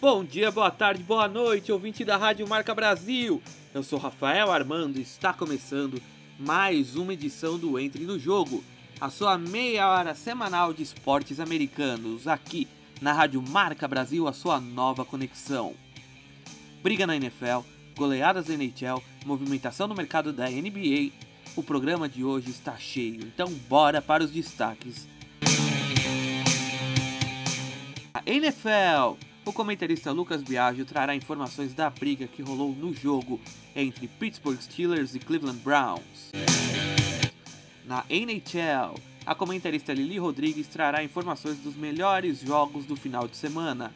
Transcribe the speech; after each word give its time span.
Bom 0.00 0.24
dia, 0.24 0.50
boa 0.50 0.70
tarde, 0.70 1.02
boa 1.02 1.28
noite, 1.28 1.70
ouvinte 1.70 2.06
da 2.06 2.16
Rádio 2.16 2.48
Marca 2.48 2.74
Brasil. 2.74 3.42
Eu 3.74 3.82
sou 3.82 3.98
Rafael 3.98 4.50
Armando 4.50 4.98
e 4.98 5.02
está 5.02 5.30
começando 5.34 6.00
mais 6.38 6.96
uma 6.96 7.12
edição 7.12 7.58
do 7.58 7.78
Entre 7.78 8.06
no 8.06 8.18
Jogo, 8.18 8.64
a 8.98 9.10
sua 9.10 9.36
meia 9.36 9.86
hora 9.90 10.14
semanal 10.14 10.72
de 10.72 10.82
esportes 10.82 11.38
americanos, 11.38 12.26
aqui 12.26 12.66
na 12.98 13.12
Rádio 13.12 13.44
Marca 13.46 13.86
Brasil, 13.86 14.26
a 14.26 14.32
sua 14.32 14.58
nova 14.58 15.04
conexão. 15.04 15.74
Briga 16.82 17.06
na 17.06 17.16
NFL, 17.16 17.60
goleadas 17.94 18.46
da 18.46 18.54
NHL, 18.54 19.02
movimentação 19.26 19.86
no 19.86 19.94
mercado 19.94 20.32
da 20.32 20.48
NBA. 20.48 21.10
O 21.54 21.62
programa 21.62 22.08
de 22.08 22.24
hoje 22.24 22.48
está 22.48 22.74
cheio, 22.78 23.20
então 23.20 23.52
bora 23.68 24.00
para 24.00 24.24
os 24.24 24.30
destaques. 24.30 25.06
A 28.14 28.22
NFL 28.24 29.29
o 29.50 29.52
comentarista 29.52 30.12
Lucas 30.12 30.44
Biagio 30.44 30.84
trará 30.84 31.12
informações 31.12 31.74
da 31.74 31.90
briga 31.90 32.28
que 32.28 32.40
rolou 32.40 32.72
no 32.72 32.94
jogo 32.94 33.40
entre 33.74 34.06
Pittsburgh 34.06 34.60
Steelers 34.60 35.16
e 35.16 35.18
Cleveland 35.18 35.58
Browns. 35.58 36.30
Na 37.84 38.04
NHL, 38.08 38.94
a 39.26 39.34
comentarista 39.34 39.92
Lili 39.92 40.18
Rodrigues 40.18 40.68
trará 40.68 41.02
informações 41.02 41.58
dos 41.58 41.74
melhores 41.74 42.38
jogos 42.38 42.86
do 42.86 42.94
final 42.94 43.26
de 43.26 43.36
semana. 43.36 43.92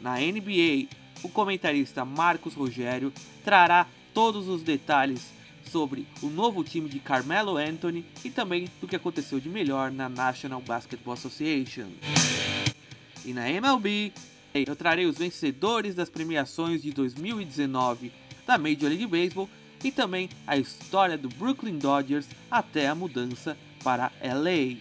Na 0.00 0.14
NBA, 0.14 0.88
o 1.22 1.28
comentarista 1.28 2.06
Marcos 2.06 2.54
Rogério 2.54 3.12
trará 3.44 3.86
todos 4.14 4.48
os 4.48 4.62
detalhes 4.62 5.30
sobre 5.62 6.06
o 6.22 6.30
novo 6.30 6.64
time 6.64 6.88
de 6.88 6.98
Carmelo 6.98 7.58
Anthony 7.58 8.02
e 8.24 8.30
também 8.30 8.66
do 8.80 8.88
que 8.88 8.96
aconteceu 8.96 9.38
de 9.38 9.50
melhor 9.50 9.92
na 9.92 10.08
National 10.08 10.62
Basketball 10.62 11.12
Association. 11.12 11.90
E 13.24 13.32
na 13.32 13.48
MLB, 13.50 14.12
eu 14.54 14.74
trarei 14.74 15.06
os 15.06 15.18
vencedores 15.18 15.94
das 15.94 16.08
premiações 16.08 16.82
de 16.82 16.92
2019 16.92 18.12
da 18.46 18.58
Major 18.58 18.88
League 18.88 19.06
Baseball 19.06 19.48
e 19.82 19.90
também 19.90 20.28
a 20.46 20.56
história 20.56 21.16
do 21.16 21.28
Brooklyn 21.28 21.78
Dodgers 21.78 22.26
até 22.50 22.88
a 22.88 22.94
mudança 22.94 23.56
para 23.82 24.12
LA. 24.22 24.78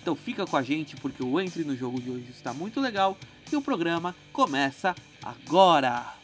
Então 0.00 0.14
fica 0.14 0.46
com 0.46 0.56
a 0.56 0.62
gente 0.62 0.96
porque 0.96 1.22
o 1.22 1.40
Entre 1.40 1.64
no 1.64 1.76
Jogo 1.76 2.00
de 2.00 2.10
hoje 2.10 2.30
está 2.30 2.52
muito 2.52 2.80
legal 2.80 3.16
e 3.50 3.56
o 3.56 3.62
programa 3.62 4.14
começa 4.32 4.94
agora! 5.22 6.14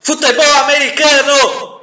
Futebol 0.00 0.52
americano! 0.64 1.73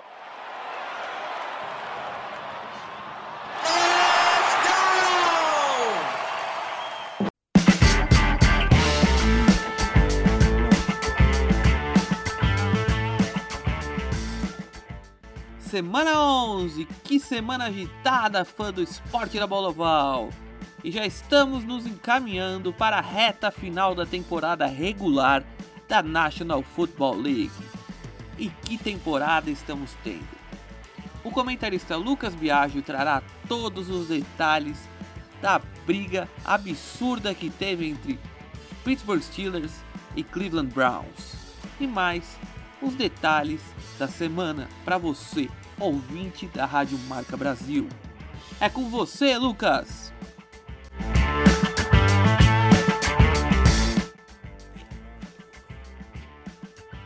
Semana 15.71 16.21
11, 16.21 16.85
que 17.01 17.17
semana 17.17 17.67
agitada, 17.67 18.43
fã 18.43 18.73
do 18.73 18.83
esporte 18.83 19.39
da 19.39 19.47
bola 19.47 19.69
oval! 19.69 20.29
E 20.83 20.91
já 20.91 21.05
estamos 21.05 21.63
nos 21.63 21.85
encaminhando 21.85 22.73
para 22.73 22.97
a 22.97 23.01
reta 23.01 23.49
final 23.49 23.95
da 23.95 24.05
temporada 24.05 24.65
regular 24.65 25.45
da 25.87 26.03
National 26.03 26.61
Football 26.61 27.15
League. 27.21 27.53
E 28.37 28.49
que 28.49 28.77
temporada 28.77 29.49
estamos 29.49 29.95
tendo! 30.03 30.27
O 31.23 31.31
comentarista 31.31 31.95
Lucas 31.95 32.35
Biagio 32.35 32.81
trará 32.81 33.23
todos 33.47 33.89
os 33.89 34.09
detalhes 34.09 34.77
da 35.41 35.61
briga 35.85 36.27
absurda 36.43 37.33
que 37.33 37.49
teve 37.49 37.87
entre 37.87 38.19
Pittsburgh 38.83 39.21
Steelers 39.21 39.71
e 40.17 40.21
Cleveland 40.21 40.73
Browns. 40.73 41.37
E 41.79 41.87
mais 41.87 42.37
os 42.81 42.93
detalhes 42.93 43.61
da 43.97 44.09
semana 44.09 44.67
para 44.83 44.97
você 44.97 45.47
ouvinte 45.81 46.45
da 46.45 46.63
Rádio 46.65 46.97
Marca 47.07 47.35
Brasil. 47.35 47.89
É 48.59 48.69
com 48.69 48.87
você, 48.87 49.35
Lucas! 49.37 50.13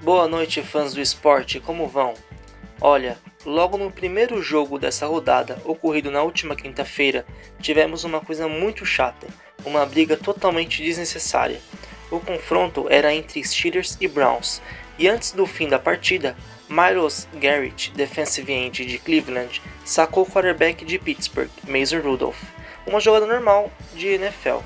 Boa 0.01 0.27
noite, 0.27 0.61
fãs 0.61 0.93
do 0.93 0.99
esporte, 0.99 1.59
como 1.59 1.87
vão? 1.87 2.13
Olha, 2.81 3.17
logo 3.45 3.77
no 3.77 3.89
primeiro 3.89 4.41
jogo 4.41 4.77
dessa 4.77 5.07
rodada, 5.07 5.59
ocorrido 5.63 6.11
na 6.11 6.21
última 6.21 6.55
quinta-feira, 6.55 7.25
tivemos 7.59 8.03
uma 8.03 8.19
coisa 8.19 8.47
muito 8.47 8.85
chata, 8.85 9.25
uma 9.65 9.85
briga 9.85 10.17
totalmente 10.17 10.83
desnecessária. 10.83 11.61
O 12.11 12.19
confronto 12.19 12.87
era 12.89 13.15
entre 13.15 13.43
Steelers 13.43 13.97
e 14.01 14.07
Browns, 14.07 14.61
e 14.99 15.07
antes 15.07 15.31
do 15.31 15.45
fim 15.45 15.67
da 15.67 15.79
partida, 15.79 16.35
Miles 16.69 17.27
Garrett, 17.35 17.91
defensive 17.91 18.51
end 18.51 18.85
de 18.85 18.97
Cleveland, 18.97 19.61
sacou 19.83 20.23
o 20.23 20.25
quarterback 20.25 20.83
de 20.83 20.97
Pittsburgh, 20.97 21.49
Mason 21.67 21.99
Rudolph, 21.99 22.41
uma 22.87 22.99
jogada 22.99 23.27
normal 23.27 23.71
de 23.93 24.07
NFL. 24.07 24.59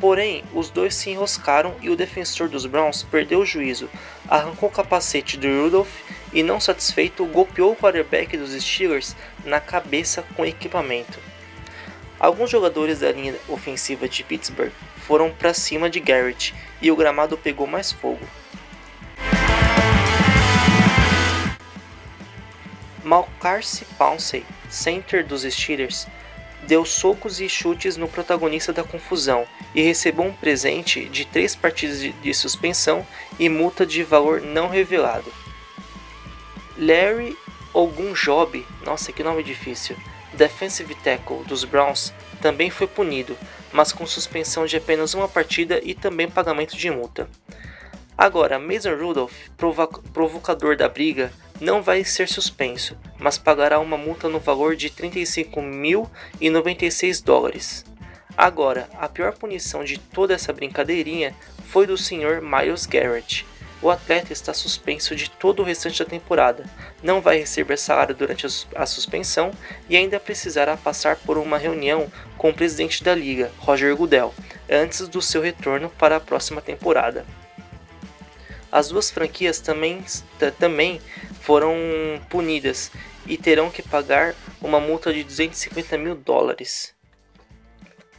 Porém, 0.00 0.44
os 0.54 0.70
dois 0.70 0.94
se 0.94 1.10
enroscaram 1.10 1.74
e 1.82 1.90
o 1.90 1.96
defensor 1.96 2.48
dos 2.48 2.64
Browns 2.66 3.02
perdeu 3.02 3.40
o 3.40 3.46
juízo, 3.46 3.90
arrancou 4.28 4.68
o 4.68 4.72
capacete 4.72 5.36
do 5.36 5.46
Rudolph 5.46 5.92
e, 6.32 6.42
não 6.42 6.60
satisfeito, 6.60 7.26
golpeou 7.26 7.72
o 7.72 7.76
quarterback 7.76 8.36
dos 8.36 8.52
Steelers 8.52 9.16
na 9.44 9.60
cabeça 9.60 10.24
com 10.34 10.46
equipamento. 10.46 11.18
Alguns 12.18 12.50
jogadores 12.50 13.00
da 13.00 13.12
linha 13.12 13.34
ofensiva 13.48 14.08
de 14.08 14.24
Pittsburgh 14.24 14.72
foram 15.06 15.30
para 15.30 15.54
cima 15.54 15.90
de 15.90 16.00
Garrett 16.00 16.54
e 16.80 16.90
o 16.90 16.96
gramado 16.96 17.36
pegou 17.36 17.66
mais 17.66 17.92
fogo. 17.92 18.24
Malcarce 23.08 23.86
Pouncey, 23.96 24.44
center 24.68 25.26
dos 25.26 25.40
Steelers, 25.42 26.06
deu 26.64 26.84
socos 26.84 27.40
e 27.40 27.48
chutes 27.48 27.96
no 27.96 28.06
protagonista 28.06 28.70
da 28.70 28.84
confusão 28.84 29.46
e 29.74 29.80
recebeu 29.80 30.26
um 30.26 30.32
presente 30.34 31.08
de 31.08 31.24
três 31.24 31.56
partidas 31.56 32.00
de 32.00 32.34
suspensão 32.34 33.06
e 33.38 33.48
multa 33.48 33.86
de 33.86 34.02
valor 34.02 34.42
não 34.42 34.68
revelado. 34.68 35.32
Larry 36.76 37.34
Ogunjobi, 37.72 38.66
nossa 38.84 39.10
que 39.10 39.22
nome 39.22 39.42
difícil, 39.42 39.96
defensive 40.34 40.94
tackle 40.96 41.44
dos 41.44 41.64
Browns, 41.64 42.12
também 42.42 42.68
foi 42.68 42.86
punido, 42.86 43.38
mas 43.72 43.90
com 43.90 44.06
suspensão 44.06 44.66
de 44.66 44.76
apenas 44.76 45.14
uma 45.14 45.26
partida 45.26 45.80
e 45.82 45.94
também 45.94 46.28
pagamento 46.28 46.76
de 46.76 46.90
multa. 46.90 47.26
Agora, 48.18 48.58
Mason 48.58 48.96
Rudolph, 48.96 49.48
provocador 50.12 50.76
da 50.76 50.88
briga, 50.88 51.32
não 51.60 51.82
vai 51.82 52.04
ser 52.04 52.28
suspenso, 52.28 52.96
mas 53.18 53.36
pagará 53.36 53.80
uma 53.80 53.96
multa 53.96 54.28
no 54.28 54.38
valor 54.38 54.76
de 54.76 54.90
35.096 54.90 57.24
dólares. 57.24 57.84
Agora, 58.36 58.88
a 58.94 59.08
pior 59.08 59.32
punição 59.32 59.82
de 59.82 59.98
toda 59.98 60.34
essa 60.34 60.52
brincadeirinha 60.52 61.34
foi 61.66 61.84
do 61.86 61.98
Sr. 61.98 62.40
Miles 62.40 62.86
Garrett. 62.86 63.44
O 63.80 63.90
atleta 63.90 64.32
está 64.32 64.52
suspenso 64.52 65.14
de 65.14 65.30
todo 65.30 65.60
o 65.60 65.64
restante 65.64 66.02
da 66.02 66.08
temporada, 66.08 66.64
não 67.00 67.20
vai 67.20 67.38
receber 67.38 67.76
salário 67.76 68.14
durante 68.14 68.44
a 68.74 68.86
suspensão 68.86 69.52
e 69.88 69.96
ainda 69.96 70.18
precisará 70.18 70.76
passar 70.76 71.14
por 71.16 71.38
uma 71.38 71.58
reunião 71.58 72.10
com 72.36 72.50
o 72.50 72.54
presidente 72.54 73.04
da 73.04 73.14
liga, 73.14 73.52
Roger 73.58 73.94
Goodell, 73.96 74.34
antes 74.68 75.06
do 75.06 75.22
seu 75.22 75.40
retorno 75.40 75.88
para 75.90 76.16
a 76.16 76.20
próxima 76.20 76.60
temporada. 76.60 77.24
As 78.70 78.88
duas 78.88 79.10
franquias 79.10 79.60
também, 79.60 80.04
também 80.58 81.00
foram 81.48 81.74
punidas 82.28 82.92
e 83.26 83.38
terão 83.38 83.70
que 83.70 83.80
pagar 83.80 84.34
uma 84.60 84.78
multa 84.78 85.10
de 85.10 85.24
250 85.24 85.96
mil 85.96 86.14
dólares. 86.14 86.94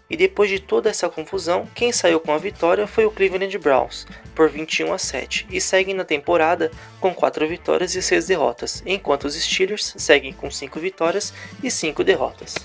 E 0.10 0.18
depois 0.18 0.50
de 0.50 0.60
toda 0.60 0.90
essa 0.90 1.08
confusão, 1.08 1.68
quem 1.76 1.92
saiu 1.92 2.20
com 2.20 2.34
a 2.34 2.40
vitória 2.40 2.88
foi 2.88 3.06
o 3.06 3.12
Cleveland 3.12 3.56
Browns, 3.60 4.08
por 4.34 4.50
21 4.50 4.92
a 4.92 4.98
7, 4.98 5.46
e 5.52 5.62
seguem 5.62 5.94
na 5.94 6.04
temporada 6.04 6.72
com 7.00 7.14
4 7.14 7.48
vitórias 7.48 7.94
e 7.94 8.02
6 8.02 8.26
derrotas, 8.26 8.82
enquanto 8.84 9.26
os 9.26 9.36
Steelers 9.36 9.94
seguem 10.00 10.34
com 10.34 10.50
5 10.50 10.80
vitórias 10.80 11.32
e 11.62 11.70
5 11.70 12.04
derrotas. 12.04 12.56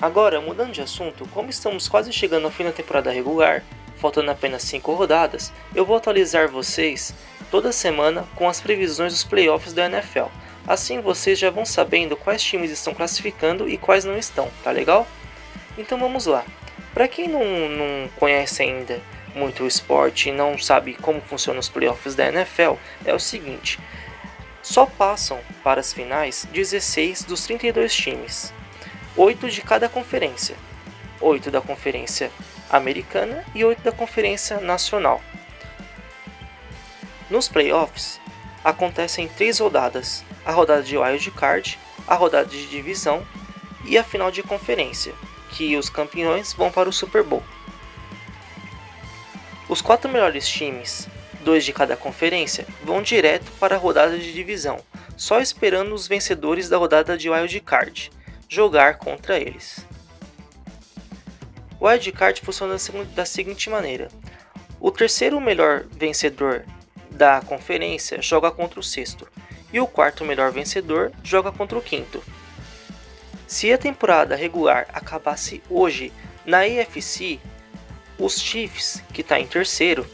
Agora, 0.00 0.40
mudando 0.40 0.72
de 0.72 0.80
assunto, 0.80 1.28
como 1.28 1.50
estamos 1.50 1.86
quase 1.86 2.10
chegando 2.14 2.46
ao 2.46 2.50
fim 2.50 2.64
da 2.64 2.72
temporada 2.72 3.12
regular, 3.12 3.62
faltando 4.02 4.32
apenas 4.32 4.62
5 4.64 4.92
rodadas, 4.94 5.52
eu 5.72 5.86
vou 5.86 5.96
atualizar 5.96 6.48
vocês 6.48 7.14
toda 7.52 7.70
semana 7.70 8.26
com 8.34 8.48
as 8.48 8.60
previsões 8.60 9.12
dos 9.12 9.22
playoffs 9.22 9.72
da 9.72 9.86
NFL. 9.86 10.24
Assim 10.66 11.00
vocês 11.00 11.38
já 11.38 11.50
vão 11.50 11.64
sabendo 11.64 12.16
quais 12.16 12.42
times 12.42 12.72
estão 12.72 12.92
classificando 12.92 13.68
e 13.68 13.78
quais 13.78 14.04
não 14.04 14.18
estão, 14.18 14.50
tá 14.64 14.72
legal? 14.72 15.06
Então 15.78 16.00
vamos 16.00 16.26
lá. 16.26 16.44
Para 16.92 17.06
quem 17.06 17.28
não, 17.28 17.44
não 17.44 18.08
conhece 18.18 18.62
ainda 18.62 19.00
muito 19.36 19.62
o 19.62 19.68
esporte 19.68 20.28
e 20.28 20.32
não 20.32 20.58
sabe 20.58 20.94
como 20.94 21.20
funcionam 21.20 21.60
os 21.60 21.68
playoffs 21.68 22.16
da 22.16 22.26
NFL, 22.26 22.74
é 23.04 23.14
o 23.14 23.20
seguinte: 23.20 23.78
só 24.60 24.84
passam 24.84 25.38
para 25.62 25.80
as 25.80 25.92
finais 25.92 26.46
16 26.52 27.22
dos 27.22 27.44
32 27.44 27.94
times, 27.94 28.52
8 29.16 29.48
de 29.48 29.62
cada 29.62 29.88
conferência, 29.88 30.56
8 31.20 31.52
da 31.52 31.60
conferência 31.60 32.32
americana 32.72 33.44
e 33.54 33.64
8 33.64 33.82
da 33.82 33.92
conferência 33.92 34.58
nacional. 34.60 35.22
Nos 37.30 37.48
playoffs 37.48 38.18
acontecem 38.64 39.28
três 39.28 39.58
rodadas: 39.58 40.24
a 40.44 40.52
rodada 40.52 40.82
de 40.82 40.96
wild 40.96 41.30
card, 41.32 41.78
a 42.08 42.14
rodada 42.14 42.46
de 42.46 42.66
divisão 42.66 43.24
e 43.84 43.98
a 43.98 44.04
final 44.04 44.30
de 44.30 44.42
conferência, 44.42 45.14
que 45.50 45.76
os 45.76 45.90
campeões 45.90 46.52
vão 46.52 46.70
para 46.70 46.88
o 46.88 46.92
Super 46.92 47.22
Bowl. 47.22 47.42
Os 49.68 49.80
quatro 49.80 50.10
melhores 50.10 50.48
times, 50.48 51.08
dois 51.42 51.64
de 51.64 51.72
cada 51.72 51.96
conferência, 51.96 52.66
vão 52.82 53.02
direto 53.02 53.50
para 53.58 53.76
a 53.76 53.78
rodada 53.78 54.18
de 54.18 54.32
divisão, 54.32 54.78
só 55.16 55.40
esperando 55.40 55.94
os 55.94 56.06
vencedores 56.06 56.68
da 56.68 56.76
rodada 56.76 57.16
de 57.16 57.30
wild 57.30 57.60
card 57.60 58.10
jogar 58.48 58.98
contra 58.98 59.38
eles. 59.38 59.86
O 61.82 61.88
wild 61.88 62.12
card 62.12 62.40
funciona 62.42 62.76
da 63.12 63.24
seguinte 63.24 63.68
maneira: 63.68 64.08
o 64.78 64.88
terceiro 64.92 65.40
melhor 65.40 65.84
vencedor 65.90 66.64
da 67.10 67.40
conferência 67.40 68.22
joga 68.22 68.52
contra 68.52 68.78
o 68.78 68.84
sexto, 68.84 69.26
e 69.72 69.80
o 69.80 69.86
quarto 69.88 70.24
melhor 70.24 70.52
vencedor 70.52 71.10
joga 71.24 71.50
contra 71.50 71.76
o 71.76 71.82
quinto. 71.82 72.22
Se 73.48 73.72
a 73.72 73.76
temporada 73.76 74.36
regular 74.36 74.86
acabasse 74.92 75.60
hoje 75.68 76.12
na 76.46 76.60
AFC, 76.60 77.40
os 78.16 78.40
Chiefs, 78.40 79.02
que 79.12 79.22
está 79.22 79.40
em 79.40 79.46
terceiro, 79.48 80.06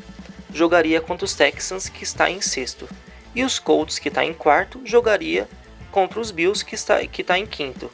jogaria 0.51 1.03
contra 1.03 1.27
os 1.27 1.35
Texans, 1.35 1.91
que 1.91 2.03
está 2.03 2.31
em 2.31 2.41
sexto, 2.41 2.89
e 3.35 3.45
os 3.45 3.59
Colts, 3.59 3.99
que 3.99 4.09
está 4.09 4.25
em 4.25 4.33
quarto, 4.33 4.81
jogaria 4.87 5.47
contra 5.93 6.19
os 6.19 6.31
Bills, 6.31 6.65
que 6.65 6.75
está, 6.75 7.07
que 7.07 7.21
está 7.21 7.39
em 7.39 7.45
quinto. 7.45 7.91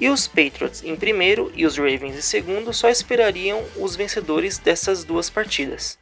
E 0.00 0.08
os 0.08 0.26
Patriots 0.26 0.82
em 0.82 0.96
primeiro 0.96 1.52
e 1.54 1.66
os 1.66 1.76
Ravens 1.76 2.16
em 2.16 2.22
segundo 2.22 2.72
só 2.72 2.88
esperariam 2.88 3.62
os 3.76 3.94
vencedores 3.94 4.56
dessas 4.56 5.04
duas 5.04 5.28
partidas. 5.28 5.98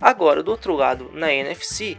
Agora, 0.00 0.44
do 0.44 0.52
outro 0.52 0.76
lado, 0.76 1.10
na 1.12 1.32
NFC, 1.32 1.98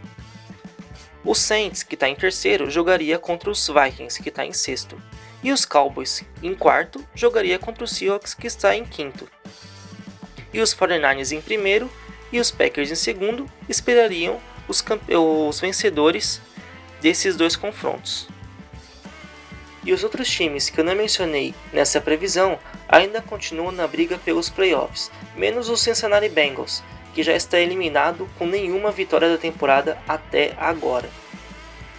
o 1.22 1.34
Saints, 1.34 1.82
que 1.82 1.94
está 1.94 2.08
em 2.08 2.16
terceiro, 2.16 2.70
jogaria 2.70 3.18
contra 3.18 3.50
os 3.50 3.68
Vikings, 3.68 4.22
que 4.22 4.30
está 4.30 4.44
em 4.44 4.54
sexto. 4.54 5.00
E 5.42 5.52
os 5.52 5.66
Cowboys, 5.66 6.24
em 6.42 6.54
quarto, 6.54 7.06
jogaria 7.14 7.58
contra 7.58 7.84
os 7.84 7.92
Seahawks, 7.92 8.32
que 8.32 8.46
está 8.46 8.74
em 8.74 8.84
quinto. 8.84 9.28
E 10.52 10.60
os 10.60 10.74
49ers 10.74 11.32
em 11.32 11.40
primeiro 11.40 11.90
e 12.32 12.40
os 12.40 12.50
Packers 12.50 12.90
em 12.90 12.94
segundo 12.94 13.48
esperariam 13.68 14.40
os, 14.66 14.82
os 15.48 15.60
vencedores 15.60 16.40
desses 17.00 17.36
dois 17.36 17.54
confrontos. 17.54 18.31
E 19.84 19.92
os 19.92 20.04
outros 20.04 20.28
times 20.30 20.70
que 20.70 20.78
eu 20.78 20.84
não 20.84 20.94
mencionei 20.94 21.54
nessa 21.72 22.00
previsão 22.00 22.58
ainda 22.88 23.20
continuam 23.20 23.72
na 23.72 23.86
briga 23.86 24.18
pelos 24.18 24.48
playoffs, 24.48 25.10
menos 25.36 25.68
o 25.68 25.76
Cincinnati 25.76 26.28
Bengals, 26.28 26.82
que 27.14 27.22
já 27.22 27.34
está 27.34 27.58
eliminado 27.58 28.28
com 28.38 28.46
nenhuma 28.46 28.90
vitória 28.90 29.28
da 29.28 29.38
temporada 29.38 29.98
até 30.06 30.54
agora. 30.58 31.10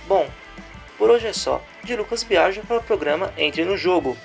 Bom, 0.08 0.30
por 0.98 1.10
hoje 1.10 1.28
é 1.28 1.34
só. 1.34 1.62
De 1.84 1.96
Lucas 1.96 2.24
Viaja 2.24 2.62
para 2.66 2.78
o 2.78 2.84
programa 2.84 3.34
Entre 3.38 3.66
no 3.66 3.76
Jogo. 3.76 4.18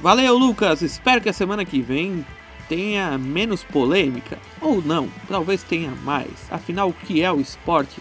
Valeu, 0.00 0.38
Lucas! 0.38 0.82
Espero 0.82 1.20
que 1.20 1.28
a 1.28 1.32
semana 1.32 1.64
que 1.64 1.82
vem 1.82 2.24
tenha 2.68 3.18
menos 3.18 3.62
polêmica. 3.62 4.38
Ou 4.60 4.80
não, 4.80 5.10
talvez 5.28 5.62
tenha 5.62 5.90
mais. 5.90 6.30
Afinal, 6.50 6.88
o 6.88 6.92
que 6.92 7.22
é 7.22 7.30
o 7.30 7.40
esporte 7.40 8.00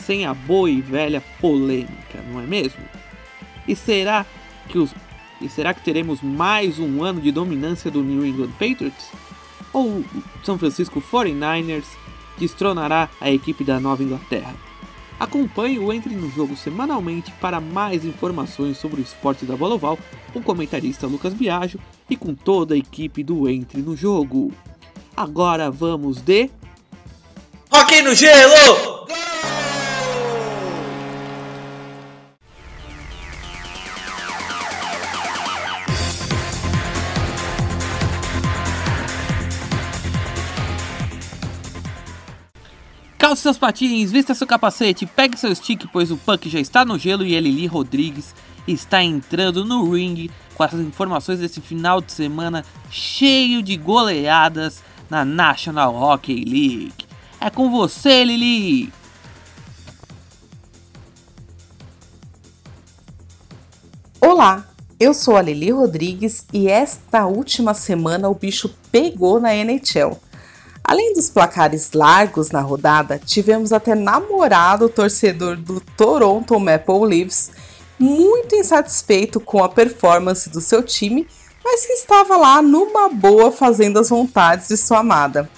sem 0.00 0.26
a 0.26 0.34
boa 0.34 0.70
e 0.70 0.80
velha 0.80 1.22
polêmica, 1.40 2.22
não 2.30 2.40
é 2.40 2.46
mesmo? 2.46 2.82
E 3.66 3.76
será 3.76 4.26
que 4.68 4.78
os 4.78 4.94
e 5.40 5.48
será 5.48 5.72
que 5.72 5.82
teremos 5.82 6.20
mais 6.20 6.78
um 6.78 7.02
ano 7.02 7.20
de 7.20 7.32
dominância 7.32 7.90
do 7.90 8.02
New 8.02 8.26
England 8.26 8.50
Patriots? 8.58 9.10
Ou 9.72 9.86
o 9.88 10.04
São 10.44 10.58
Francisco 10.58 11.00
49ers 11.00 11.84
destronará 12.38 13.08
a 13.20 13.30
equipe 13.30 13.64
da 13.64 13.80
Nova 13.80 14.02
Inglaterra? 14.02 14.54
Acompanhe 15.18 15.78
o 15.78 15.92
Entre 15.92 16.14
no 16.14 16.30
Jogo 16.30 16.56
semanalmente 16.56 17.30
para 17.40 17.60
mais 17.60 18.04
informações 18.04 18.76
sobre 18.78 19.00
o 19.00 19.04
esporte 19.04 19.44
da 19.44 19.56
bola 19.56 19.74
oval 19.74 19.98
com 20.32 20.40
o 20.40 20.42
comentarista 20.42 21.06
Lucas 21.06 21.32
Biagio 21.32 21.80
e 22.08 22.16
com 22.16 22.34
toda 22.34 22.74
a 22.74 22.78
equipe 22.78 23.22
do 23.22 23.48
Entre 23.48 23.80
no 23.80 23.96
Jogo. 23.96 24.52
Agora 25.16 25.70
vamos 25.70 26.20
de. 26.20 26.50
Rock 27.70 28.02
no 28.02 28.14
gelo! 28.14 29.06
Calce 43.30 43.42
seus 43.42 43.58
patins, 43.58 44.10
vista 44.10 44.34
seu 44.34 44.44
capacete, 44.44 45.06
pegue 45.06 45.38
seu 45.38 45.54
stick, 45.54 45.86
pois 45.92 46.10
o 46.10 46.16
Puck 46.16 46.50
já 46.50 46.58
está 46.58 46.84
no 46.84 46.98
gelo 46.98 47.24
e 47.24 47.36
Elili 47.36 47.64
Rodrigues 47.64 48.34
está 48.66 49.04
entrando 49.04 49.64
no 49.64 49.88
ringue 49.88 50.32
com 50.56 50.64
as 50.64 50.74
informações 50.74 51.38
desse 51.38 51.60
final 51.60 52.00
de 52.00 52.10
semana 52.10 52.64
cheio 52.90 53.62
de 53.62 53.76
goleadas 53.76 54.82
na 55.08 55.24
National 55.24 55.94
Hockey 55.94 56.44
League. 56.44 57.06
É 57.40 57.48
com 57.48 57.70
você, 57.70 58.24
Lili! 58.24 58.92
Olá, 64.20 64.66
eu 64.98 65.14
sou 65.14 65.36
a 65.36 65.42
Lili 65.42 65.70
Rodrigues 65.70 66.44
e 66.52 66.66
esta 66.66 67.26
última 67.26 67.74
semana 67.74 68.28
o 68.28 68.34
bicho 68.34 68.74
pegou 68.90 69.38
na 69.38 69.54
NHL. 69.54 70.18
Além 70.90 71.12
dos 71.12 71.30
placares 71.30 71.92
largos 71.92 72.50
na 72.50 72.60
rodada, 72.60 73.16
tivemos 73.16 73.72
até 73.72 73.94
namorado 73.94 74.88
torcedor 74.88 75.56
do 75.56 75.80
Toronto 75.80 76.58
Maple 76.58 77.06
Leafs 77.06 77.52
muito 77.96 78.56
insatisfeito 78.56 79.38
com 79.38 79.62
a 79.62 79.68
performance 79.68 80.50
do 80.50 80.60
seu 80.60 80.82
time, 80.82 81.28
mas 81.64 81.86
que 81.86 81.92
estava 81.92 82.36
lá 82.36 82.60
numa 82.60 83.08
boa 83.08 83.52
fazendo 83.52 84.00
as 84.00 84.08
vontades 84.08 84.66
de 84.66 84.76
sua 84.76 84.98
amada. 84.98 85.48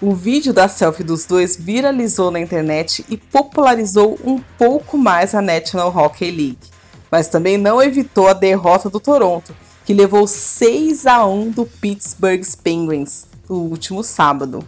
O 0.00 0.16
vídeo 0.16 0.52
da 0.52 0.66
selfie 0.66 1.04
dos 1.04 1.26
dois 1.26 1.54
viralizou 1.54 2.32
na 2.32 2.40
internet 2.40 3.04
e 3.08 3.16
popularizou 3.16 4.18
um 4.24 4.40
pouco 4.58 4.98
mais 4.98 5.32
a 5.32 5.40
National 5.40 5.96
Hockey 5.96 6.32
League, 6.32 6.70
mas 7.08 7.28
também 7.28 7.56
não 7.56 7.80
evitou 7.80 8.26
a 8.26 8.32
derrota 8.32 8.90
do 8.90 8.98
Toronto, 8.98 9.54
que 9.84 9.94
levou 9.94 10.26
6 10.26 11.06
a 11.06 11.24
1 11.24 11.50
do 11.52 11.66
Pittsburgh 11.66 12.42
Penguins 12.64 13.30
no 13.52 13.60
último 13.60 14.02
sábado. 14.02 14.66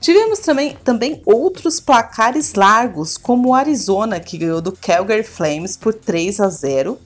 Tivemos 0.00 0.38
também, 0.38 0.76
também 0.82 1.20
outros 1.26 1.80
placares 1.80 2.54
largos, 2.54 3.18
como 3.18 3.48
o 3.50 3.54
Arizona, 3.54 4.18
que 4.20 4.38
ganhou 4.38 4.62
do 4.62 4.72
Calgary 4.72 5.24
Flames 5.24 5.76
por 5.76 5.92
3 5.92 6.40
a 6.40 6.48
0, 6.48 6.98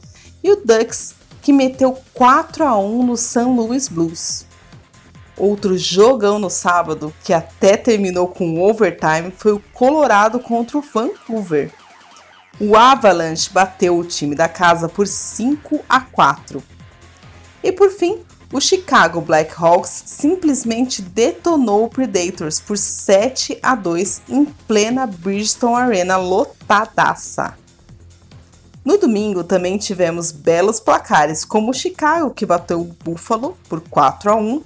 e 0.42 0.52
o 0.52 0.56
Ducks, 0.56 1.14
que 1.42 1.52
meteu 1.52 1.98
4 2.12 2.64
a 2.64 2.78
1 2.78 3.02
no 3.02 3.16
St. 3.16 3.40
Louis 3.40 3.88
Blues. 3.88 4.46
Outro 5.36 5.76
jogão 5.76 6.38
no 6.38 6.48
sábado, 6.48 7.12
que 7.24 7.32
até 7.32 7.76
terminou 7.76 8.28
com 8.28 8.62
overtime, 8.62 9.32
foi 9.36 9.52
o 9.52 9.62
Colorado 9.72 10.38
contra 10.38 10.78
o 10.78 10.82
Vancouver. 10.82 11.72
O 12.60 12.76
Avalanche 12.76 13.50
bateu 13.50 13.98
o 13.98 14.04
time 14.04 14.36
da 14.36 14.48
casa 14.48 14.88
por 14.88 15.08
5 15.08 15.80
a 15.88 16.00
4. 16.00 16.62
E 17.64 17.72
por 17.72 17.90
fim, 17.90 18.22
o 18.52 18.60
Chicago 18.60 19.20
Blackhawks 19.20 20.04
simplesmente 20.06 21.02
detonou 21.02 21.84
o 21.84 21.88
Predators 21.88 22.60
por 22.60 22.78
7 22.78 23.58
a 23.62 23.74
2 23.74 24.22
em 24.28 24.44
plena 24.44 25.06
Bridgestone 25.06 25.74
Arena 25.74 26.16
lotadaça. 26.16 27.56
No 28.84 28.98
domingo 28.98 29.42
também 29.42 29.78
tivemos 29.78 30.30
belos 30.30 30.78
placares, 30.78 31.44
como 31.44 31.70
o 31.70 31.74
Chicago, 31.74 32.30
que 32.30 32.44
bateu 32.44 32.82
o 32.82 32.84
Buffalo 32.84 33.56
por 33.68 33.80
4 33.80 34.30
a 34.30 34.36
1, 34.36 34.62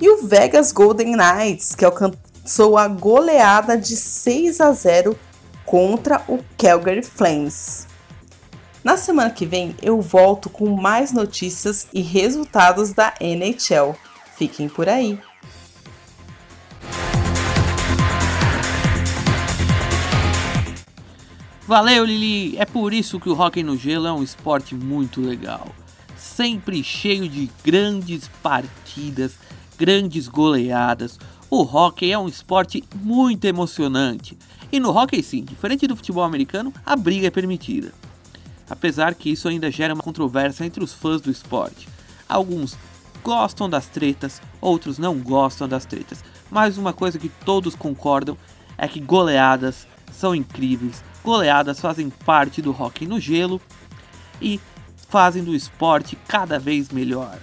e 0.00 0.10
o 0.10 0.26
Vegas 0.26 0.72
Golden 0.72 1.14
Knights, 1.14 1.74
que 1.74 1.84
alcançou 1.84 2.76
a 2.76 2.88
goleada 2.88 3.76
de 3.76 3.96
6 3.96 4.60
a 4.60 4.72
0 4.72 5.16
contra 5.64 6.20
o 6.26 6.40
Calgary 6.58 7.02
Flames. 7.02 7.86
Na 8.82 8.96
semana 8.96 9.30
que 9.30 9.44
vem 9.44 9.76
eu 9.82 10.00
volto 10.00 10.48
com 10.48 10.74
mais 10.74 11.12
notícias 11.12 11.86
e 11.92 12.00
resultados 12.00 12.94
da 12.94 13.12
NHL. 13.20 13.94
Fiquem 14.36 14.70
por 14.70 14.88
aí. 14.88 15.18
Valeu, 21.66 22.04
Lili! 22.04 22.56
É 22.56 22.64
por 22.64 22.94
isso 22.94 23.20
que 23.20 23.28
o 23.28 23.38
hockey 23.38 23.62
no 23.62 23.76
gelo 23.76 24.06
é 24.06 24.12
um 24.12 24.22
esporte 24.22 24.74
muito 24.74 25.20
legal. 25.20 25.68
sempre 26.16 26.82
cheio 26.82 27.28
de 27.28 27.50
grandes 27.62 28.28
partidas, 28.42 29.34
grandes 29.78 30.26
goleadas. 30.26 31.18
O 31.50 31.62
hockey 31.62 32.12
é 32.12 32.18
um 32.18 32.28
esporte 32.28 32.82
muito 32.94 33.44
emocionante. 33.44 34.38
E 34.72 34.80
no 34.80 34.90
hockey 34.90 35.22
sim, 35.22 35.44
diferente 35.44 35.86
do 35.86 35.96
futebol 35.96 36.24
americano, 36.24 36.72
a 36.84 36.96
briga 36.96 37.26
é 37.26 37.30
permitida. 37.30 37.92
Apesar 38.70 39.14
que 39.14 39.28
isso 39.28 39.48
ainda 39.48 39.70
gera 39.70 39.92
uma 39.92 40.02
controvérsia 40.02 40.64
entre 40.64 40.82
os 40.82 40.94
fãs 40.94 41.20
do 41.20 41.30
esporte. 41.30 41.88
Alguns 42.28 42.78
gostam 43.22 43.68
das 43.68 43.86
tretas, 43.86 44.40
outros 44.60 44.96
não 44.96 45.18
gostam 45.18 45.68
das 45.68 45.84
tretas. 45.84 46.22
Mas 46.50 46.78
uma 46.78 46.92
coisa 46.92 47.18
que 47.18 47.28
todos 47.28 47.74
concordam 47.74 48.38
é 48.78 48.86
que 48.88 49.00
goleadas 49.00 49.86
são 50.12 50.34
incríveis. 50.34 51.02
Goleadas 51.22 51.80
fazem 51.80 52.08
parte 52.08 52.62
do 52.62 52.70
hockey 52.70 53.06
no 53.06 53.20
gelo 53.20 53.60
e 54.40 54.60
fazem 55.08 55.42
do 55.42 55.54
esporte 55.54 56.16
cada 56.28 56.58
vez 56.58 56.88
melhor. 56.90 57.38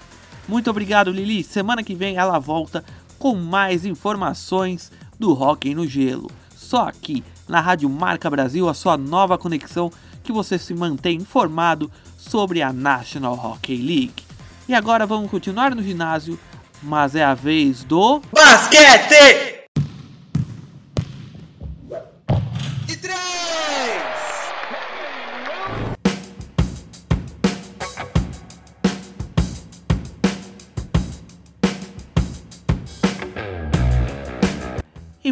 Muito 0.48 0.70
obrigado, 0.70 1.12
Lili. 1.12 1.44
Semana 1.44 1.84
que 1.84 1.94
vem 1.94 2.16
ela 2.16 2.40
volta 2.40 2.84
com 3.20 3.36
mais 3.36 3.86
informações 3.86 4.92
do 5.20 5.32
hockey 5.34 5.76
no 5.76 5.86
gelo. 5.86 6.32
Só 6.56 6.88
aqui 6.88 7.24
na 7.48 7.60
Rádio 7.60 7.90
Marca 7.90 8.30
Brasil, 8.30 8.68
a 8.68 8.74
sua 8.74 8.98
nova 8.98 9.38
conexão 9.38 9.92
que 10.28 10.32
você 10.34 10.60
se 10.60 10.74
mantém 10.74 11.18
informado 11.18 11.90
sobre 12.18 12.62
a 12.62 12.74
National 12.74 13.34
Hockey 13.34 13.78
League. 13.78 14.26
E 14.68 14.76
agora 14.76 15.06
vamos 15.06 15.32
continuar 15.32 15.74
no 15.74 15.82
ginásio, 15.82 16.38
mas 16.84 17.16
é 17.16 17.24
a 17.24 17.34
vez 17.34 17.86
do 17.86 18.22
Basquete! 18.32 19.47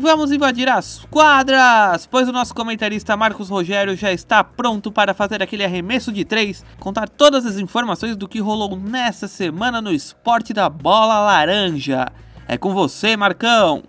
Vamos 0.06 0.32
invadir 0.32 0.70
as 0.70 1.04
quadras, 1.10 2.06
pois 2.06 2.30
o 2.30 2.32
nosso 2.32 2.54
comentarista 2.54 3.18
Marcos 3.18 3.50
Rogério 3.50 3.98
já 3.98 4.12
está 4.12 4.44
pronto 4.44 4.92
para 4.92 5.16
fazer 5.16 5.42
aquele 5.42 5.66
arremesso 5.66 6.12
de 6.12 6.24
três, 6.24 6.64
contar 6.80 7.10
todas 7.10 7.44
as 7.44 7.58
informações 7.58 8.16
do 8.16 8.28
que 8.28 8.40
rolou 8.40 8.78
nessa 8.78 9.28
semana 9.28 9.82
no 9.82 9.92
esporte 9.92 10.54
da 10.54 10.70
bola 10.70 11.22
laranja. 11.22 12.06
É 12.48 12.56
com 12.56 12.72
você, 12.72 13.18
Marcão! 13.18 13.82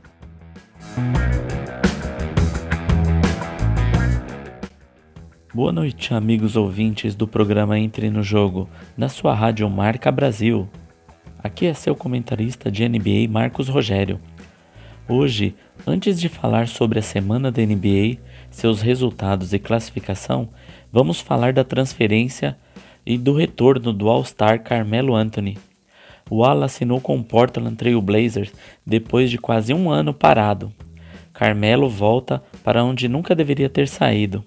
Boa 5.53 5.71
noite, 5.71 6.15
amigos 6.15 6.57
ouvintes 6.57 7.15
do 7.15 7.29
programa 7.29 7.79
Entre 7.79 8.09
no 8.09 8.23
Jogo, 8.23 8.71
da 8.97 9.11
sua 9.11 9.35
rádio 9.35 9.69
Marca 9.69 10.11
Brasil. 10.11 10.67
Aqui 11.45 11.67
é 11.67 11.75
seu 11.75 11.95
comentarista 11.95 12.71
de 12.71 12.89
NBA, 12.89 13.29
Marcos 13.29 13.69
Rogério. 13.69 14.19
Hoje, 15.07 15.55
antes 15.85 16.21
de 16.21 16.29
falar 16.29 16.69
sobre 16.69 16.99
a 16.99 17.03
semana 17.03 17.51
da 17.51 17.61
NBA, 17.61 18.19
seus 18.51 18.81
resultados 18.81 19.53
e 19.53 19.59
classificação, 19.59 20.49
vamos 20.93 21.21
falar 21.21 21.53
da 21.53 21.65
transferência 21.65 22.57
e 23.05 23.19
do 23.19 23.35
retorno 23.35 23.93
do 23.93 24.09
All-Star 24.09 24.63
Carmelo 24.63 25.15
Anthony. 25.15 25.59
O 26.31 26.45
ala 26.45 26.67
assinou 26.67 27.01
com 27.01 27.17
o 27.17 27.25
Portland 27.25 27.77
Trail 27.77 28.01
Blazers 28.01 28.53
depois 28.85 29.31
de 29.31 29.39
quase 29.39 29.73
um 29.73 29.91
ano 29.91 30.13
parado. 30.13 30.73
Carmelo 31.33 31.89
volta 31.89 32.43
para 32.65 32.83
onde 32.83 33.09
nunca 33.09 33.35
deveria 33.35 33.69
ter 33.69 33.87
saído. 33.87 34.43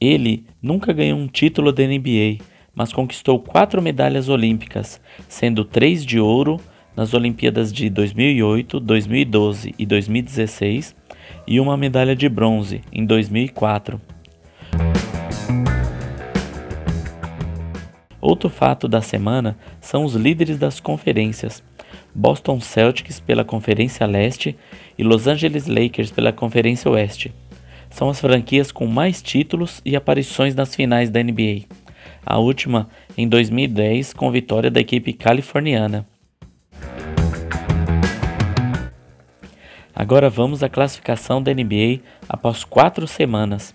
Ele 0.00 0.44
nunca 0.60 0.92
ganhou 0.92 1.18
um 1.18 1.26
título 1.26 1.72
da 1.72 1.82
NBA, 1.82 2.38
mas 2.74 2.92
conquistou 2.92 3.38
quatro 3.40 3.80
medalhas 3.80 4.28
olímpicas, 4.28 5.00
sendo 5.28 5.64
três 5.64 6.04
de 6.04 6.20
ouro 6.20 6.60
nas 6.96 7.14
Olimpíadas 7.14 7.72
de 7.72 7.90
2008, 7.90 8.80
2012 8.80 9.74
e 9.78 9.86
2016 9.86 10.94
e 11.46 11.60
uma 11.60 11.76
medalha 11.76 12.14
de 12.14 12.28
bronze 12.28 12.80
em 12.92 13.04
2004. 13.04 14.00
Outro 18.20 18.48
fato 18.48 18.88
da 18.88 19.02
semana 19.02 19.56
são 19.80 20.04
os 20.04 20.14
líderes 20.14 20.56
das 20.56 20.80
conferências. 20.80 21.62
Boston 22.14 22.60
Celtics 22.60 23.20
pela 23.20 23.44
Conferência 23.44 24.06
Leste 24.06 24.56
e 24.96 25.02
Los 25.02 25.26
Angeles 25.26 25.66
Lakers 25.66 26.10
pela 26.10 26.32
Conferência 26.32 26.90
Oeste. 26.90 27.34
São 27.90 28.08
as 28.08 28.20
franquias 28.20 28.72
com 28.72 28.86
mais 28.86 29.20
títulos 29.20 29.82
e 29.84 29.94
aparições 29.94 30.54
nas 30.54 30.74
finais 30.74 31.10
da 31.10 31.22
NBA. 31.22 31.64
A 32.24 32.38
última 32.38 32.88
em 33.16 33.28
2010 33.28 34.12
com 34.12 34.30
vitória 34.30 34.70
da 34.70 34.80
equipe 34.80 35.12
californiana. 35.12 36.06
Agora 39.94 40.28
vamos 40.28 40.62
à 40.62 40.68
classificação 40.68 41.40
da 41.40 41.54
NBA 41.54 42.00
após 42.28 42.64
quatro 42.64 43.06
semanas. 43.06 43.74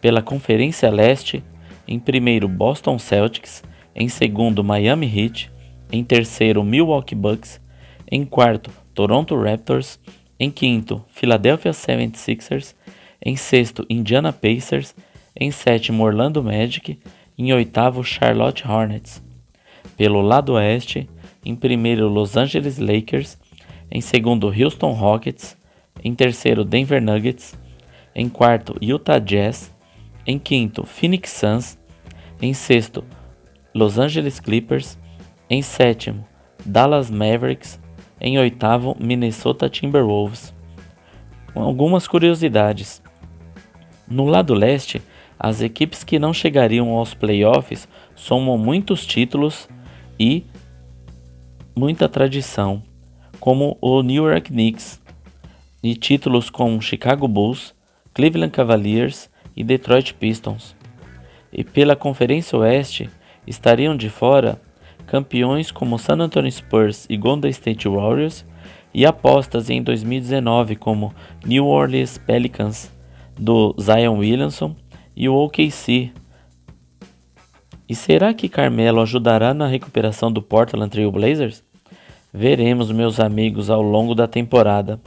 Pela 0.00 0.20
Conferência 0.20 0.90
Leste, 0.90 1.42
em 1.88 1.98
primeiro 1.98 2.46
Boston 2.46 2.98
Celtics, 2.98 3.62
em 3.94 4.08
segundo 4.08 4.62
Miami 4.62 5.06
Heat, 5.06 5.50
em 5.90 6.04
terceiro 6.04 6.62
Milwaukee 6.62 7.14
Bucks, 7.14 7.60
em 8.10 8.24
quarto 8.24 8.70
Toronto 8.92 9.34
Raptors, 9.40 9.98
em 10.38 10.50
quinto 10.50 11.02
Philadelphia 11.08 11.72
76ers, 11.72 12.74
em 13.24 13.34
sexto 13.34 13.86
Indiana 13.88 14.32
Pacers, 14.32 14.94
em 15.34 15.50
sétimo 15.50 16.04
Orlando 16.04 16.42
Magic, 16.42 16.98
em 17.38 17.52
oitavo 17.52 18.04
Charlotte 18.04 18.66
Hornets. 18.68 19.22
Pelo 19.96 20.20
lado 20.20 20.52
oeste, 20.52 21.08
em 21.44 21.54
primeiro 21.54 22.08
Los 22.08 22.36
Angeles 22.36 22.78
Lakers, 22.78 23.38
em 23.94 24.00
segundo 24.00 24.48
Houston 24.48 24.90
Rockets, 24.90 25.56
em 26.02 26.12
terceiro 26.16 26.64
Denver 26.64 27.00
Nuggets, 27.00 27.56
em 28.12 28.28
quarto 28.28 28.76
Utah 28.82 29.20
Jazz, 29.20 29.72
em 30.26 30.36
quinto 30.36 30.84
Phoenix 30.84 31.30
Suns, 31.30 31.78
em 32.42 32.52
sexto 32.52 33.04
Los 33.72 33.96
Angeles 33.96 34.40
Clippers, 34.40 34.98
em 35.48 35.62
sétimo 35.62 36.26
Dallas 36.66 37.08
Mavericks, 37.08 37.80
em 38.20 38.36
oitavo 38.36 38.96
Minnesota 38.98 39.68
Timberwolves. 39.68 40.52
Algumas 41.54 42.08
curiosidades. 42.08 43.00
No 44.08 44.24
lado 44.24 44.54
leste, 44.54 45.00
as 45.38 45.60
equipes 45.60 46.02
que 46.02 46.18
não 46.18 46.32
chegariam 46.32 46.88
aos 46.90 47.14
playoffs 47.14 47.86
somam 48.16 48.58
muitos 48.58 49.06
títulos 49.06 49.68
e 50.18 50.44
muita 51.76 52.08
tradição 52.08 52.82
como 53.44 53.76
o 53.78 54.00
New 54.00 54.26
York 54.26 54.50
Knicks, 54.50 54.98
e 55.82 55.94
títulos 55.94 56.48
com 56.48 56.80
Chicago 56.80 57.28
Bulls, 57.28 57.74
Cleveland 58.14 58.50
Cavaliers 58.50 59.28
e 59.54 59.62
Detroit 59.62 60.14
Pistons. 60.14 60.74
E 61.52 61.62
pela 61.62 61.94
Conferência 61.94 62.56
Oeste 62.56 63.10
estariam 63.46 63.94
de 63.98 64.08
fora 64.08 64.58
campeões 65.06 65.70
como 65.70 65.98
San 65.98 66.22
Antonio 66.22 66.50
Spurs 66.50 67.04
e 67.06 67.18
Golden 67.18 67.50
State 67.50 67.86
Warriors 67.86 68.46
e 68.94 69.04
apostas 69.04 69.68
em 69.68 69.82
2019 69.82 70.74
como 70.76 71.14
New 71.44 71.66
Orleans 71.66 72.16
Pelicans 72.16 72.90
do 73.38 73.76
Zion 73.78 74.16
Williamson 74.20 74.74
e 75.14 75.28
o 75.28 75.34
OKC. 75.34 76.12
E 77.86 77.94
será 77.94 78.32
que 78.32 78.48
Carmelo 78.48 79.02
ajudará 79.02 79.52
na 79.52 79.66
recuperação 79.66 80.32
do 80.32 80.40
Portland 80.40 80.90
Trail 80.90 81.12
Blazers? 81.12 81.62
Veremos, 82.34 82.90
meus 82.90 83.20
amigos, 83.20 83.70
ao 83.70 83.80
longo 83.80 84.12
da 84.12 84.26
temporada. 84.26 85.00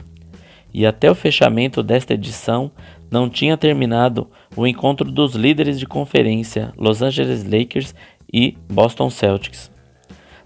E 0.72 0.86
até 0.86 1.10
o 1.10 1.14
fechamento 1.14 1.82
desta 1.82 2.14
edição, 2.14 2.70
não 3.10 3.28
tinha 3.28 3.56
terminado 3.56 4.28
o 4.56 4.66
encontro 4.66 5.10
dos 5.10 5.34
líderes 5.34 5.78
de 5.78 5.86
conferência 5.86 6.72
Los 6.76 7.02
Angeles 7.02 7.44
Lakers 7.44 7.94
e 8.32 8.56
Boston 8.70 9.10
Celtics. 9.10 9.70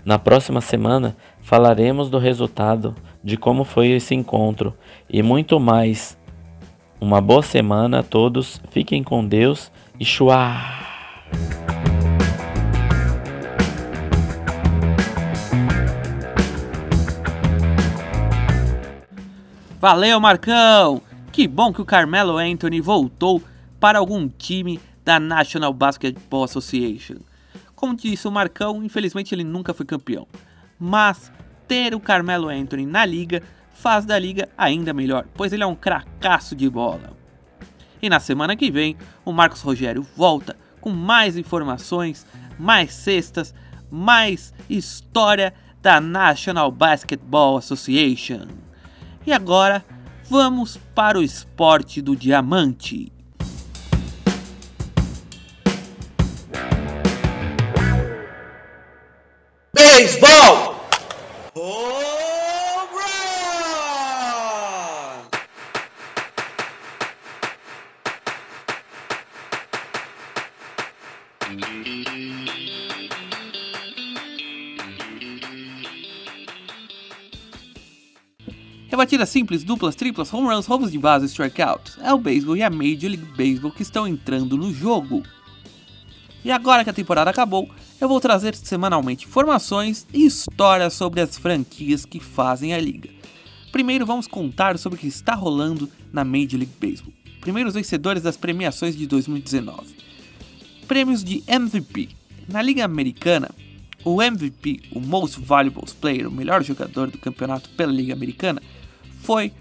Na 0.05 0.19
próxima 0.19 0.61
semana 0.61 1.17
falaremos 1.41 2.11
do 2.11 2.19
resultado, 2.19 2.95
de 3.23 3.37
como 3.37 3.63
foi 3.63 3.91
esse 3.91 4.15
encontro 4.15 4.75
e 5.09 5.23
muito 5.23 5.61
mais. 5.61 6.19
Uma 7.01 7.21
boa 7.21 7.43
semana 7.43 8.01
a 8.01 8.03
todos, 8.03 8.61
fiquem 8.71 9.03
com 9.03 9.25
Deus 9.25 9.71
e 9.99 10.05
chua! 10.05 10.83
Valeu, 19.83 20.21
Marcão! 20.21 21.03
Que 21.33 21.49
bom 21.49 21.73
que 21.73 21.83
o 21.83 21.85
Carmelo 21.85 22.39
Anthony 22.39 22.81
voltou 22.81 23.43
para 23.81 23.99
algum 23.99 24.29
time 24.29 24.79
da 25.05 25.19
National 25.19 25.75
Basketball 25.75 26.45
Association. 26.45 27.17
Como 27.75 27.97
disse 27.97 28.29
o 28.29 28.31
Marcão, 28.31 28.85
infelizmente 28.85 29.35
ele 29.35 29.43
nunca 29.43 29.75
foi 29.75 29.85
campeão. 29.85 30.29
Mas 30.79 31.33
ter 31.67 31.97
o 31.97 31.99
Carmelo 31.99 32.49
Anthony 32.49 32.87
na 32.87 33.05
liga 33.05 33.43
faz 33.73 34.07
da 34.07 34.17
liga 34.17 34.49
ainda 34.57 34.93
melhor, 34.95 35.27
pois 35.35 35.53
ele 35.53 35.65
é 35.65 35.67
um 35.67 35.75
cracaço 35.75 36.55
de 36.55 36.71
bola. 36.71 37.17
E 38.01 38.09
na 38.09 38.21
semana 38.21 38.55
que 38.55 38.71
vem, 38.71 38.97
o 39.25 39.33
Marcos 39.33 39.63
Rogério 39.63 40.07
volta 40.17 40.57
com 40.81 40.91
mais 40.91 41.37
informações 41.37 42.25
mais 42.57 42.95
cestas, 42.95 43.53
mais 43.91 44.55
história 44.71 45.53
da 45.83 46.01
National 46.01 46.71
Basketball 46.71 47.57
Association. 47.57 48.62
E 49.25 49.33
agora 49.33 49.85
vamos 50.29 50.79
para 50.95 51.19
o 51.19 51.23
esporte 51.23 52.03
do 52.03 52.17
diamante. 52.17 53.13
Beisebol! 59.73 60.73
Rebatidas 78.93 79.31
simples, 79.31 79.65
duplas, 79.65 79.95
triplas, 79.95 80.31
home 80.35 80.49
runs, 80.49 80.67
roubos 80.67 80.93
de 80.93 80.99
base, 80.99 81.25
strikeouts. 81.25 81.97
É 82.03 82.13
o 82.13 82.19
beisebol 82.19 82.59
e 82.59 82.63
a 82.63 82.69
Major 82.69 83.09
League 83.09 83.25
Baseball 83.35 83.73
que 83.73 83.81
estão 83.81 84.07
entrando 84.07 84.55
no 84.55 84.71
jogo. 84.71 85.23
E 86.45 86.51
agora 86.51 86.85
que 86.85 86.91
a 86.91 86.93
temporada 86.93 87.31
acabou, 87.31 87.71
eu 87.99 88.07
vou 88.07 88.21
trazer 88.21 88.55
semanalmente 88.55 89.27
informações 89.27 90.07
e 90.13 90.27
histórias 90.27 90.93
sobre 90.93 91.23
as 91.23 91.39
franquias 91.39 92.05
que 92.05 92.21
fazem 92.21 92.75
a 92.75 92.79
liga. 92.79 93.09
Primeiro 93.73 94.05
vamos 94.05 94.27
contar 94.27 94.77
sobre 94.77 94.99
o 94.99 95.01
que 95.01 95.09
está 95.09 95.35
rolando 95.35 95.89
na 96.13 96.23
Major 96.23 96.59
League 96.59 96.77
Baseball. 96.79 97.15
Primeiro 97.41 97.71
os 97.71 97.75
vencedores 97.75 98.23
das 98.23 98.37
premiações 98.37 98.95
de 98.95 99.07
2019. 99.07 99.97
Prêmios 100.87 101.25
de 101.25 101.43
MVP. 101.47 102.11
Na 102.47 102.61
Liga 102.61 102.85
Americana, 102.85 103.49
o 104.05 104.21
MVP, 104.21 104.83
o 104.93 105.01
Most 105.01 105.41
Valuable 105.41 105.91
Player, 105.99 106.29
o 106.29 106.31
melhor 106.31 106.63
jogador 106.63 107.11
do 107.11 107.17
campeonato 107.17 107.71
pela 107.71 107.91
Liga 107.91 108.13
Americana, 108.13 108.61
foi 109.23 109.53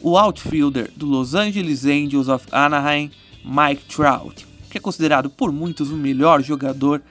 o 0.00 0.16
outfielder 0.16 0.90
do 0.94 1.06
Los 1.06 1.34
Angeles 1.34 1.84
Angels 1.84 2.28
of 2.28 2.46
Anaheim, 2.52 3.10
Mike 3.44 3.84
Trout, 3.86 4.46
que 4.70 4.78
é 4.78 4.80
considerado 4.80 5.28
por 5.30 5.50
muitos 5.50 5.90
o 5.90 5.96
melhor 5.96 6.42
jogador 6.42 7.02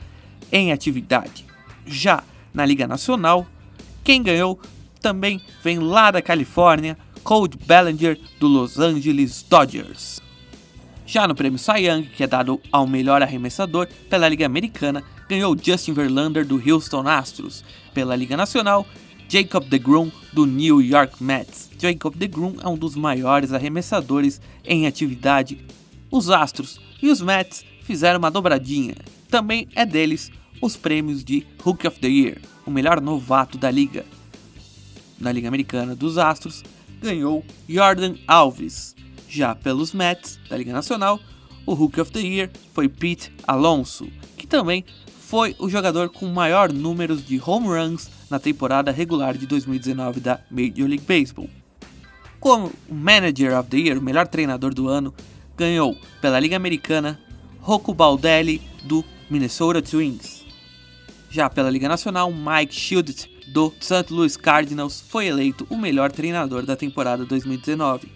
em 0.51 0.71
atividade. 0.71 1.45
Já 1.85 2.23
na 2.53 2.65
Liga 2.65 2.87
Nacional, 2.87 3.45
quem 4.03 4.21
ganhou 4.21 4.59
também 5.01 5.41
vem 5.63 5.79
lá 5.79 6.11
da 6.11 6.21
Califórnia, 6.21 6.97
Cody 7.23 7.57
Bellinger 7.65 8.19
do 8.39 8.47
Los 8.47 8.79
Angeles 8.79 9.43
Dodgers. 9.43 10.21
Já 11.05 11.27
no 11.27 11.35
prêmio 11.35 11.59
Cy 11.59 11.87
Young, 11.87 12.03
que 12.03 12.23
é 12.23 12.27
dado 12.27 12.59
ao 12.71 12.85
melhor 12.85 13.21
arremessador 13.21 13.87
pela 14.09 14.27
Liga 14.27 14.45
Americana, 14.45 15.03
ganhou 15.27 15.57
Justin 15.61 15.93
Verlander 15.93 16.45
do 16.45 16.61
Houston 16.61 17.07
Astros. 17.07 17.63
Pela 17.93 18.15
Liga 18.15 18.37
Nacional, 18.37 18.85
Jacob 19.29 19.65
DeGrom 19.65 20.09
do 20.31 20.45
New 20.45 20.81
York 20.81 21.21
Mets. 21.21 21.69
Jacob 21.77 22.15
DeGrom 22.15 22.55
é 22.61 22.67
um 22.67 22.77
dos 22.77 22.95
maiores 22.95 23.51
arremessadores 23.51 24.39
em 24.63 24.87
atividade. 24.87 25.59
Os 26.09 26.29
Astros 26.29 26.79
e 27.01 27.09
os 27.09 27.21
Mets 27.21 27.65
fizeram 27.83 28.19
uma 28.19 28.31
dobradinha. 28.31 28.95
Também 29.29 29.67
é 29.75 29.85
deles 29.85 30.31
os 30.61 30.77
prêmios 30.77 31.25
de 31.25 31.45
Rookie 31.61 31.87
of 31.87 31.99
the 31.99 32.07
Year, 32.07 32.37
o 32.65 32.71
melhor 32.71 33.01
novato 33.01 33.57
da 33.57 33.69
liga. 33.69 34.05
Na 35.19 35.31
Liga 35.31 35.47
Americana 35.47 35.93
dos 35.93 36.17
Astros, 36.17 36.63
ganhou 37.01 37.43
Jordan 37.67 38.15
Alves. 38.27 38.95
Já 39.27 39.53
pelos 39.53 39.93
Mets, 39.93 40.39
da 40.49 40.55
Liga 40.55 40.71
Nacional, 40.71 41.19
o 41.65 41.73
Rookie 41.73 41.99
of 41.99 42.11
the 42.11 42.21
Year 42.21 42.49
foi 42.73 42.87
Pete 42.87 43.33
Alonso, 43.45 44.07
que 44.37 44.47
também 44.47 44.85
foi 45.19 45.53
o 45.59 45.69
jogador 45.69 46.07
com 46.09 46.27
maior 46.27 46.71
número 46.71 47.17
de 47.17 47.41
home 47.45 47.67
runs 47.67 48.09
na 48.29 48.39
temporada 48.39 48.91
regular 48.91 49.37
de 49.37 49.45
2019 49.45 50.19
da 50.19 50.39
Major 50.49 50.87
League 50.87 51.05
Baseball. 51.07 51.49
Como 52.39 52.71
Manager 52.89 53.57
of 53.57 53.69
the 53.69 53.77
Year, 53.77 53.97
o 53.97 54.01
melhor 54.01 54.27
treinador 54.27 54.73
do 54.73 54.87
ano, 54.87 55.13
ganhou 55.57 55.97
pela 56.21 56.39
Liga 56.39 56.55
Americana 56.55 57.19
Rocco 57.59 57.93
Baldelli 57.93 58.61
do 58.83 59.03
Minnesota 59.29 59.81
Twins. 59.81 60.45
Já 61.29 61.49
pela 61.49 61.69
Liga 61.69 61.89
Nacional, 61.89 62.31
Mike 62.31 62.73
Shields 62.73 63.27
do 63.47 63.73
St. 63.79 64.13
Louis 64.13 64.37
Cardinals 64.37 65.01
foi 65.01 65.27
eleito 65.27 65.67
o 65.69 65.77
melhor 65.77 66.11
treinador 66.11 66.65
da 66.65 66.75
temporada 66.75 67.25
2019. 67.25 68.11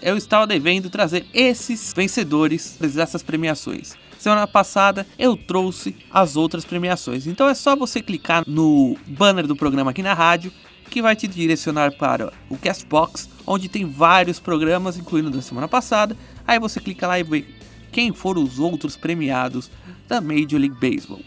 Eu 0.00 0.16
estava 0.16 0.46
devendo 0.46 0.90
trazer 0.90 1.24
esses 1.32 1.92
vencedores 1.94 2.76
dessas 2.80 3.22
premiações. 3.22 3.94
Semana 4.22 4.46
passada 4.46 5.04
eu 5.18 5.36
trouxe 5.36 5.96
as 6.08 6.36
outras 6.36 6.64
premiações. 6.64 7.26
Então 7.26 7.48
é 7.48 7.54
só 7.54 7.74
você 7.74 8.00
clicar 8.00 8.44
no 8.46 8.96
banner 9.04 9.48
do 9.48 9.56
programa 9.56 9.90
aqui 9.90 10.00
na 10.00 10.14
rádio 10.14 10.52
que 10.88 11.02
vai 11.02 11.16
te 11.16 11.26
direcionar 11.26 11.90
para 11.96 12.32
o 12.48 12.56
Castbox, 12.56 13.28
onde 13.44 13.68
tem 13.68 13.84
vários 13.84 14.38
programas, 14.38 14.96
incluindo 14.96 15.28
da 15.28 15.42
semana 15.42 15.66
passada. 15.66 16.16
Aí 16.46 16.56
você 16.60 16.78
clica 16.78 17.08
lá 17.08 17.18
e 17.18 17.24
vê 17.24 17.44
quem 17.90 18.12
foram 18.12 18.44
os 18.44 18.60
outros 18.60 18.96
premiados 18.96 19.68
da 20.06 20.20
Major 20.20 20.60
League 20.60 20.76
Baseball. 20.80 21.20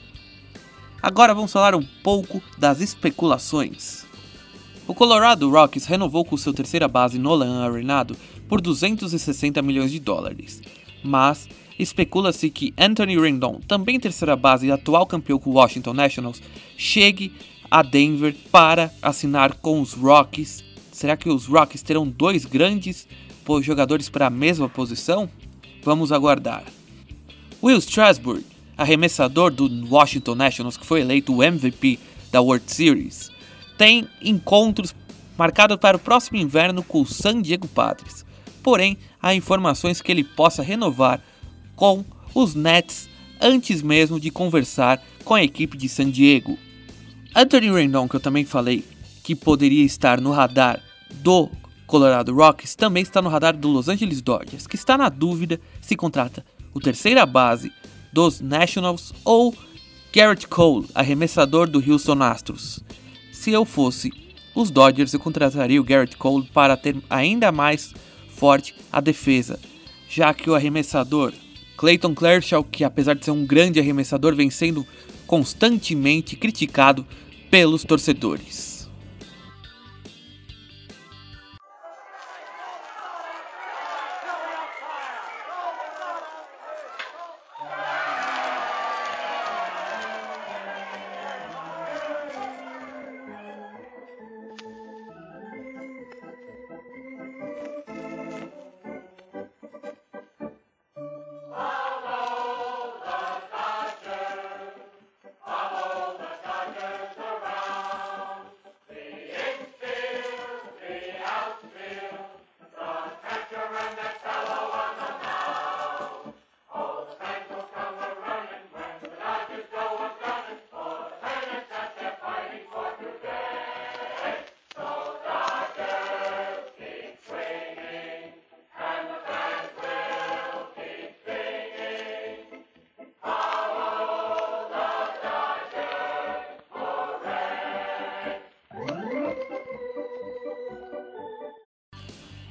Agora 1.04 1.36
vamos 1.36 1.52
falar 1.52 1.76
um 1.76 1.86
pouco 2.02 2.42
das 2.58 2.80
especulações. 2.80 4.06
O 4.88 4.96
Colorado 4.96 5.50
Rockies 5.50 5.86
renovou 5.86 6.24
com 6.24 6.38
sua 6.38 6.54
terceira 6.54 6.88
base 6.88 7.20
Nolan 7.20 7.62
Arenado 7.62 8.16
por 8.48 8.62
260 8.62 9.62
milhões 9.62 9.92
de 9.92 10.00
dólares, 10.00 10.62
mas 11.04 11.50
especula-se 11.78 12.50
que 12.50 12.74
Anthony 12.78 13.20
Rendon, 13.20 13.60
também 13.68 14.00
terceira 14.00 14.36
base 14.36 14.68
e 14.68 14.72
atual 14.72 15.06
campeão 15.06 15.38
com 15.38 15.50
o 15.50 15.54
Washington 15.54 15.94
Nationals, 15.94 16.42
chegue 16.78 17.34
a 17.70 17.82
Denver 17.82 18.36
para 18.52 18.92
assinar 19.02 19.56
com 19.56 19.82
os 19.82 19.94
Rockies. 19.94 20.64
Será 20.92 21.18
que 21.18 21.30
os 21.30 21.46
Rockies 21.46 21.82
terão 21.82 22.08
dois 22.08 22.46
grandes 22.46 23.08
jogadores 23.62 24.10
para 24.10 24.28
a 24.28 24.30
mesma 24.30 24.70
posição? 24.70 25.30
Vamos 25.84 26.12
aguardar. 26.12 26.64
Will 27.62 27.78
Strasburg, 27.80 28.46
arremessador 28.78 29.52
do 29.52 29.70
Washington 29.90 30.36
Nationals, 30.36 30.78
que 30.78 30.86
foi 30.86 31.02
eleito 31.02 31.34
o 31.34 31.44
MVP 31.44 32.00
da 32.32 32.42
World 32.42 32.72
Series, 32.72 33.32
tem 33.78 34.08
encontros 34.22 34.96
marcados 35.38 35.78
para 35.78 35.98
o 35.98 36.00
próximo 36.00 36.38
inverno 36.38 36.82
com 36.84 37.02
o 37.02 37.06
San 37.06 37.42
Diego 37.42 37.68
Padres. 37.68 38.26
Porém, 38.64 38.98
há 39.22 39.36
informações 39.36 40.02
que 40.02 40.12
ele 40.12 40.24
possa 40.24 40.64
renovar 40.64 41.22
com 41.76 42.04
os 42.34 42.56
Nets 42.56 43.10
antes 43.42 43.82
mesmo 43.82 44.20
de 44.20 44.30
conversar 44.30 45.02
com 45.24 45.34
a 45.34 45.44
equipe 45.44 45.78
de 45.78 45.90
San 45.90 46.10
Diego. 46.10 46.58
Anthony 47.36 47.72
Rendon, 47.72 48.08
que 48.08 48.16
eu 48.16 48.20
também 48.20 48.46
falei 48.46 48.84
que 49.24 49.36
poderia 49.36 49.84
estar 49.84 50.22
no 50.22 50.32
radar 50.32 50.82
do 51.16 51.50
Colorado 51.86 52.34
Rockies, 52.34 52.76
também 52.76 53.04
está 53.04 53.22
no 53.22 53.30
radar 53.30 53.56
do 53.56 53.68
Los 53.68 53.90
Angeles 53.90 54.22
Dodgers, 54.22 54.68
que 54.68 54.76
está 54.76 54.98
na 54.98 55.10
dúvida 55.10 55.60
se 55.82 55.96
contrata 55.96 56.46
o 56.74 56.80
terceira 56.80 57.26
base 57.26 57.72
dos 58.12 58.40
Nationals 58.40 59.14
ou 59.24 59.54
Garrett 60.14 60.48
Cole, 60.48 60.88
arremessador 60.96 61.70
do 61.70 61.84
Houston 61.86 62.24
Astros. 62.24 62.80
Se 63.32 63.52
eu 63.52 63.66
fosse 63.66 64.12
os 64.56 64.72
Dodgers, 64.72 65.14
eu 65.14 65.20
contrataria 65.20 65.80
o 65.80 65.84
Garrett 65.84 66.16
Cole 66.16 66.50
para 66.54 66.78
ter 66.78 66.96
ainda 67.10 67.52
mais 67.52 67.94
forte 68.30 68.74
a 68.92 69.02
defesa, 69.02 69.60
já 70.08 70.34
que 70.34 70.50
o 70.50 70.56
arremessador 70.56 71.34
Clayton 71.78 72.14
Kershaw, 72.14 72.64
que 72.64 72.84
apesar 72.84 73.16
de 73.16 73.26
ser 73.26 73.32
um 73.32 73.46
grande 73.46 73.80
arremessador, 73.80 74.36
vem 74.36 74.50
sendo 74.50 74.86
constantemente 75.28 76.36
criticado 76.36 77.06
pelos 77.50 77.84
torcedores. 77.84 78.75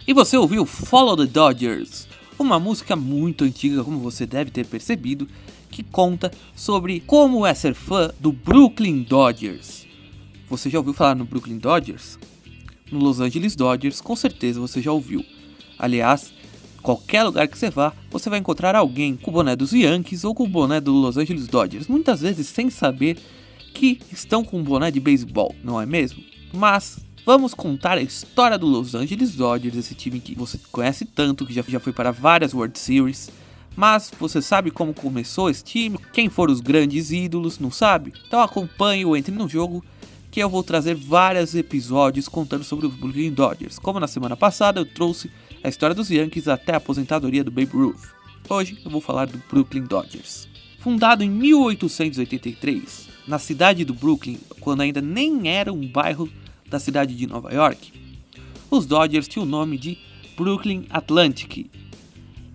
E 0.07 0.12
você 0.12 0.37
ouviu 0.37 0.67
Follow 0.67 1.17
the 1.17 1.25
Dodgers, 1.25 2.07
uma 2.38 2.61
música 2.61 2.95
muito 2.95 3.43
antiga, 3.43 3.83
como 3.83 3.99
você 4.01 4.27
deve 4.27 4.51
ter 4.51 4.67
percebido, 4.67 5.27
que 5.71 5.83
conta 5.83 6.31
sobre 6.55 7.01
como 7.01 7.47
é 7.47 7.55
ser 7.55 7.75
fã 7.75 8.11
do 8.21 8.31
Brooklyn 8.31 9.03
Dodgers. 9.03 9.87
Você 10.51 10.69
já 10.69 10.79
ouviu 10.79 10.93
falar 10.93 11.14
no 11.14 11.25
Brooklyn 11.25 11.57
Dodgers? 11.57 12.19
No 12.93 12.99
Los 12.99 13.19
Angeles 13.19 13.57
Dodgers, 13.57 14.03
com 14.03 14.14
certeza 14.14 14.61
você 14.61 14.83
já 14.83 14.93
ouviu. 14.93 15.25
Aliás, 15.79 16.35
qualquer 16.83 17.23
lugar 17.23 17.49
que 17.49 17.57
você 17.57 17.71
vá, 17.71 17.90
você 18.11 18.29
vai 18.29 18.38
encontrar 18.38 18.77
alguém 18.77 19.17
com 19.17 19.31
o 19.31 19.35
boné 19.35 19.57
dos 19.57 19.73
Yankees 19.73 20.23
ou 20.23 20.35
com 20.35 20.45
o 20.45 20.49
boné 20.49 20.83
do 20.83 20.93
Los 20.93 21.17
Angeles 21.17 21.49
Dodgers, 21.49 21.88
muitas 21.88 22.21
vezes 22.21 22.47
sem 22.47 22.69
saber 22.69 23.17
que 23.73 24.01
estão 24.12 24.45
com 24.45 24.59
um 24.59 24.62
boné 24.62 24.90
de 24.90 25.01
beisebol, 25.01 25.55
não 25.64 25.81
é 25.81 25.87
mesmo? 25.87 26.23
Mas 26.53 27.04
vamos 27.24 27.54
contar 27.54 27.96
a 27.96 28.02
história 28.02 28.58
do 28.58 28.66
Los 28.66 28.94
Angeles 28.94 29.34
Dodgers, 29.34 29.76
esse 29.76 29.94
time 29.94 30.20
que 30.20 30.34
você 30.34 30.58
conhece 30.70 31.04
tanto, 31.04 31.46
que 31.46 31.54
já, 31.54 31.64
já 31.66 31.80
foi 31.80 31.92
para 31.92 32.10
várias 32.10 32.52
World 32.52 32.78
Series. 32.78 33.30
Mas 33.76 34.12
você 34.20 34.40
sabe 34.40 34.70
como 34.70 34.94
começou 34.94 35.50
esse 35.50 35.64
time? 35.64 35.98
Quem 36.12 36.28
foram 36.28 36.52
os 36.52 36.60
grandes 36.60 37.10
ídolos? 37.10 37.58
Não 37.58 37.70
sabe? 37.70 38.12
Então 38.26 38.40
acompanhe 38.40 39.04
o 39.04 39.16
Entre 39.16 39.34
no 39.34 39.48
Jogo 39.48 39.84
que 40.30 40.40
eu 40.40 40.50
vou 40.50 40.62
trazer 40.64 40.94
vários 40.94 41.54
episódios 41.54 42.28
contando 42.28 42.64
sobre 42.64 42.87
os 42.87 42.94
Brooklyn 42.94 43.32
Dodgers. 43.32 43.78
Como 43.78 44.00
na 44.00 44.08
semana 44.08 44.37
passada 44.37 44.80
eu 44.80 44.84
trouxe 44.84 45.30
a 45.62 45.68
história 45.68 45.94
dos 45.94 46.10
Yankees 46.10 46.48
até 46.48 46.74
a 46.74 46.78
aposentadoria 46.78 47.44
do 47.44 47.52
Babe 47.52 47.70
Ruth. 47.72 48.02
Hoje 48.48 48.78
eu 48.84 48.90
vou 48.90 49.00
falar 49.00 49.26
do 49.26 49.40
Brooklyn 49.48 49.84
Dodgers. 49.84 50.48
Fundado 50.80 51.22
em 51.22 51.30
1883, 51.30 53.08
na 53.26 53.38
cidade 53.38 53.84
do 53.84 53.94
Brooklyn, 53.94 54.38
quando 54.60 54.82
ainda 54.82 55.00
nem 55.00 55.48
era 55.48 55.72
um 55.72 55.87
bairro 55.87 56.28
da 56.68 56.79
cidade 56.79 57.14
de 57.14 57.27
Nova 57.27 57.53
York, 57.53 57.92
os 58.70 58.87
Dodgers 58.87 59.29
tinham 59.29 59.46
o 59.46 59.48
nome 59.48 59.79
de 59.79 59.98
Brooklyn 60.37 60.87
Atlantic. 60.90 61.70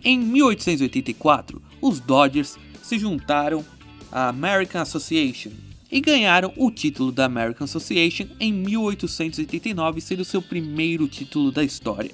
Em 0.04 0.20
1884, 0.20 1.62
os 1.82 2.00
Dodgers 2.00 2.58
se 2.82 2.98
juntaram 2.98 3.66
à 4.12 4.30
American 4.30 4.82
Association 4.82 5.52
e 5.92 6.02
ganharam 6.02 6.54
o 6.56 6.70
título 6.70 7.12
da 7.12 7.26
American 7.26 7.66
Association 7.66 8.28
em 8.40 8.52
1889, 8.54 10.02
sendo 10.02 10.26
seu 10.26 10.42
primeiro 10.42 11.08
título 11.08 11.52
da 11.52 11.64
história. 11.64 12.12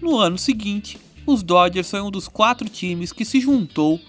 No 0.00 0.18
ano 0.18 0.36
seguinte, 0.36 0.98
os 1.26 1.42
Dodgers 1.42 1.90
foi 1.90 2.00
um 2.00 2.10
dos 2.10 2.28
quatro 2.28 2.68
times 2.68 3.12
que 3.12 3.24
se 3.24 3.40
juntou 3.40 4.00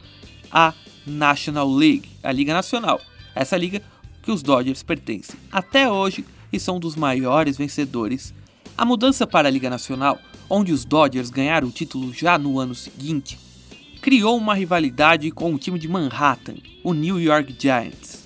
à 0.51 0.73
National 1.05 1.71
League, 1.71 2.09
a 2.23 2.31
Liga 2.31 2.53
Nacional. 2.53 2.99
Essa 3.33 3.57
liga 3.57 3.81
que 4.23 4.31
os 4.31 4.41
Dodgers 4.41 4.81
pertencem 4.81 5.35
até 5.51 5.89
hoje 5.89 6.25
e 6.55 6.59
são 6.59 6.79
dos 6.79 6.95
maiores 6.95 7.57
vencedores. 7.57 8.33
A 8.77 8.85
mudança 8.85 9.27
para 9.27 9.47
a 9.47 9.51
Liga 9.51 9.69
Nacional, 9.69 10.19
onde 10.49 10.71
os 10.71 10.85
Dodgers 10.85 11.29
ganharam 11.29 11.67
o 11.67 11.71
título 11.71 12.13
já 12.13 12.37
no 12.37 12.59
ano 12.59 12.73
seguinte, 12.73 13.37
criou 14.01 14.37
uma 14.37 14.53
rivalidade 14.53 15.29
com 15.31 15.53
o 15.53 15.57
time 15.57 15.79
de 15.79 15.87
Manhattan, 15.87 16.55
o 16.83 16.93
New 16.93 17.19
York 17.19 17.55
Giants. 17.57 18.23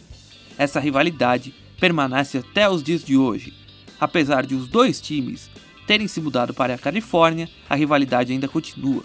Essa 0.57 0.79
rivalidade 0.79 1.53
permanece 1.79 2.37
até 2.37 2.69
os 2.69 2.83
dias 2.83 3.03
de 3.03 3.17
hoje, 3.17 3.53
apesar 3.99 4.45
de 4.45 4.55
os 4.55 4.67
dois 4.67 4.99
times 4.99 5.49
terem 5.87 6.07
se 6.07 6.21
mudado 6.21 6.53
para 6.53 6.75
a 6.75 6.77
Califórnia, 6.77 7.49
a 7.69 7.75
rivalidade 7.75 8.31
ainda 8.31 8.47
continua. 8.47 9.03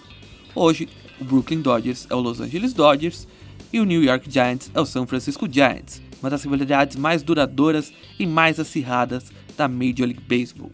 Hoje, 0.54 0.88
o 1.20 1.24
Brooklyn 1.24 1.62
Dodgers 1.62 2.06
é 2.10 2.14
o 2.14 2.20
Los 2.20 2.40
Angeles 2.40 2.72
Dodgers 2.72 3.26
e 3.72 3.80
o 3.80 3.84
New 3.84 4.02
York 4.02 4.30
Giants 4.30 4.70
é 4.74 4.80
o 4.80 4.86
San 4.86 5.06
Francisco 5.06 5.48
Giants, 5.50 6.02
uma 6.24 6.30
das 6.30 6.42
rivalidades 6.42 6.96
mais 6.96 7.22
duradouras 7.22 7.92
e 8.18 8.26
mais 8.26 8.58
acirradas 8.58 9.30
da 9.58 9.68
Major 9.68 10.06
League 10.06 10.22
Baseball. 10.26 10.72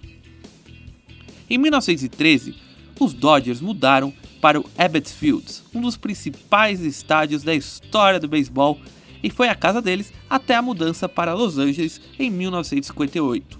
Em 1.48 1.58
1913, 1.58 2.54
os 3.00 3.12
Dodgers 3.12 3.60
mudaram 3.60 4.14
para 4.40 4.60
o 4.60 4.64
Ebbets 4.78 5.12
Field, 5.12 5.44
um 5.74 5.80
dos 5.80 5.96
principais 5.96 6.80
estádios 6.80 7.42
da 7.42 7.52
história 7.52 8.20
do 8.20 8.28
beisebol, 8.28 8.78
e 9.24 9.28
foi 9.28 9.48
a 9.48 9.54
casa 9.56 9.82
deles 9.82 10.12
até 10.30 10.54
a 10.54 10.62
mudança 10.62 11.08
para 11.08 11.34
Los 11.34 11.58
Angeles 11.58 12.00
em 12.16 12.30
1958. 12.30 13.58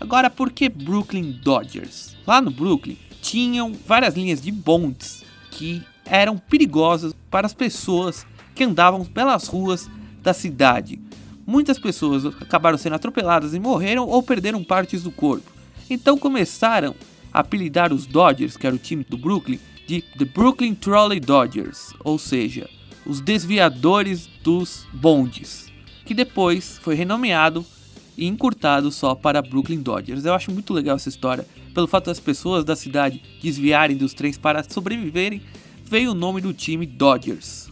Agora, 0.00 0.28
por 0.28 0.50
que 0.50 0.68
Brooklyn 0.68 1.38
Dodgers? 1.40 2.16
Lá 2.26 2.40
no 2.40 2.50
Brooklyn 2.50 2.96
tinham 3.22 3.72
várias 3.86 4.16
linhas 4.16 4.42
de 4.42 4.50
bondes 4.50 5.22
que 5.52 5.82
eram 6.04 6.36
perigosas 6.36 7.14
para 7.30 7.46
as 7.46 7.54
pessoas 7.54 8.26
que 8.56 8.64
andavam 8.64 9.04
pelas 9.04 9.46
ruas 9.46 9.88
da 10.22 10.32
cidade. 10.32 11.00
Muitas 11.46 11.78
pessoas 11.78 12.26
acabaram 12.26 12.78
sendo 12.78 12.94
atropeladas 12.94 13.54
e 13.54 13.60
morreram 13.60 14.06
ou 14.06 14.22
perderam 14.22 14.62
partes 14.62 15.02
do 15.02 15.10
corpo. 15.10 15.50
Então 15.88 16.16
começaram 16.16 16.94
a 17.32 17.40
apelidar 17.40 17.92
os 17.92 18.06
Dodgers, 18.06 18.56
que 18.56 18.66
era 18.66 18.76
o 18.76 18.78
time 18.78 19.04
do 19.08 19.16
Brooklyn, 19.16 19.58
de 19.86 20.02
The 20.16 20.24
Brooklyn 20.24 20.74
Trolley 20.74 21.18
Dodgers, 21.18 21.92
ou 22.04 22.18
seja, 22.18 22.68
os 23.04 23.20
desviadores 23.20 24.28
dos 24.42 24.86
bondes, 24.92 25.66
que 26.04 26.14
depois 26.14 26.78
foi 26.78 26.94
renomeado 26.94 27.64
e 28.16 28.26
encurtado 28.26 28.90
só 28.92 29.14
para 29.14 29.42
Brooklyn 29.42 29.80
Dodgers. 29.80 30.24
Eu 30.24 30.34
acho 30.34 30.52
muito 30.52 30.72
legal 30.72 30.96
essa 30.96 31.08
história, 31.08 31.46
pelo 31.74 31.88
fato 31.88 32.06
das 32.06 32.20
pessoas 32.20 32.64
da 32.64 32.76
cidade 32.76 33.22
desviarem 33.42 33.96
dos 33.96 34.14
trens 34.14 34.38
para 34.38 34.62
sobreviverem, 34.62 35.42
veio 35.84 36.12
o 36.12 36.14
nome 36.14 36.40
do 36.40 36.52
time 36.52 36.86
Dodgers. 36.86 37.68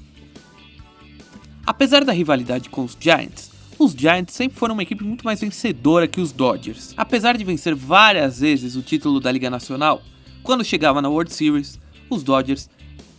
Apesar 1.69 2.03
da 2.03 2.15
rivalidade 2.15 2.71
com 2.71 2.83
os 2.83 2.97
Giants, 2.99 3.51
os 3.79 3.93
Giants 3.93 4.33
sempre 4.33 4.59
foram 4.59 4.73
uma 4.73 4.83
equipe 4.83 5.05
muito 5.05 5.23
mais 5.23 5.39
vencedora 5.39 6.09
que 6.09 6.19
os 6.19 6.33
Dodgers. 6.33 6.95
Apesar 6.97 7.37
de 7.37 7.45
vencer 7.45 7.75
várias 7.75 8.41
vezes 8.41 8.75
o 8.75 8.81
título 8.81 9.21
da 9.21 9.31
Liga 9.31 9.51
Nacional, 9.51 10.01
quando 10.43 10.65
chegava 10.65 11.03
na 11.03 11.11
World 11.11 11.31
Series, 11.31 11.79
os 12.09 12.23
Dodgers 12.23 12.71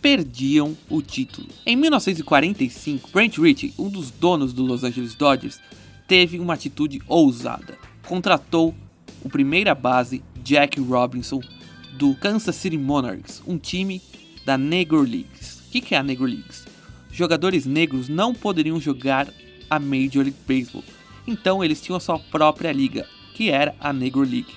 perdiam 0.02 0.76
o 0.88 1.00
título. 1.00 1.46
Em 1.64 1.76
1945, 1.76 3.08
Brent 3.12 3.38
Ritchie, 3.38 3.72
um 3.78 3.88
dos 3.88 4.10
donos 4.10 4.52
do 4.52 4.64
Los 4.64 4.82
Angeles 4.82 5.14
Dodgers, 5.14 5.60
teve 6.08 6.40
uma 6.40 6.54
atitude 6.54 7.00
ousada. 7.06 7.78
Contratou 8.04 8.74
o 9.22 9.28
primeira 9.28 9.76
base 9.76 10.24
Jack 10.42 10.80
Robinson 10.80 11.40
do 11.92 12.16
Kansas 12.16 12.56
City 12.56 12.76
Monarchs, 12.76 13.40
um 13.46 13.56
time 13.56 14.02
da 14.44 14.58
Negro 14.58 15.02
Leagues. 15.02 15.60
O 15.68 15.70
que 15.70 15.94
é 15.94 15.98
a 15.98 16.02
Negro 16.02 16.24
Leagues? 16.24 16.68
Jogadores 17.12 17.66
negros 17.66 18.08
não 18.08 18.34
poderiam 18.34 18.80
jogar 18.80 19.28
a 19.68 19.78
Major 19.78 20.24
League 20.24 20.36
Baseball, 20.46 20.84
então 21.26 21.62
eles 21.62 21.80
tinham 21.80 21.96
a 21.96 22.00
sua 22.00 22.18
própria 22.18 22.72
liga, 22.72 23.06
que 23.34 23.50
era 23.50 23.74
a 23.80 23.92
Negro 23.92 24.22
League. 24.22 24.54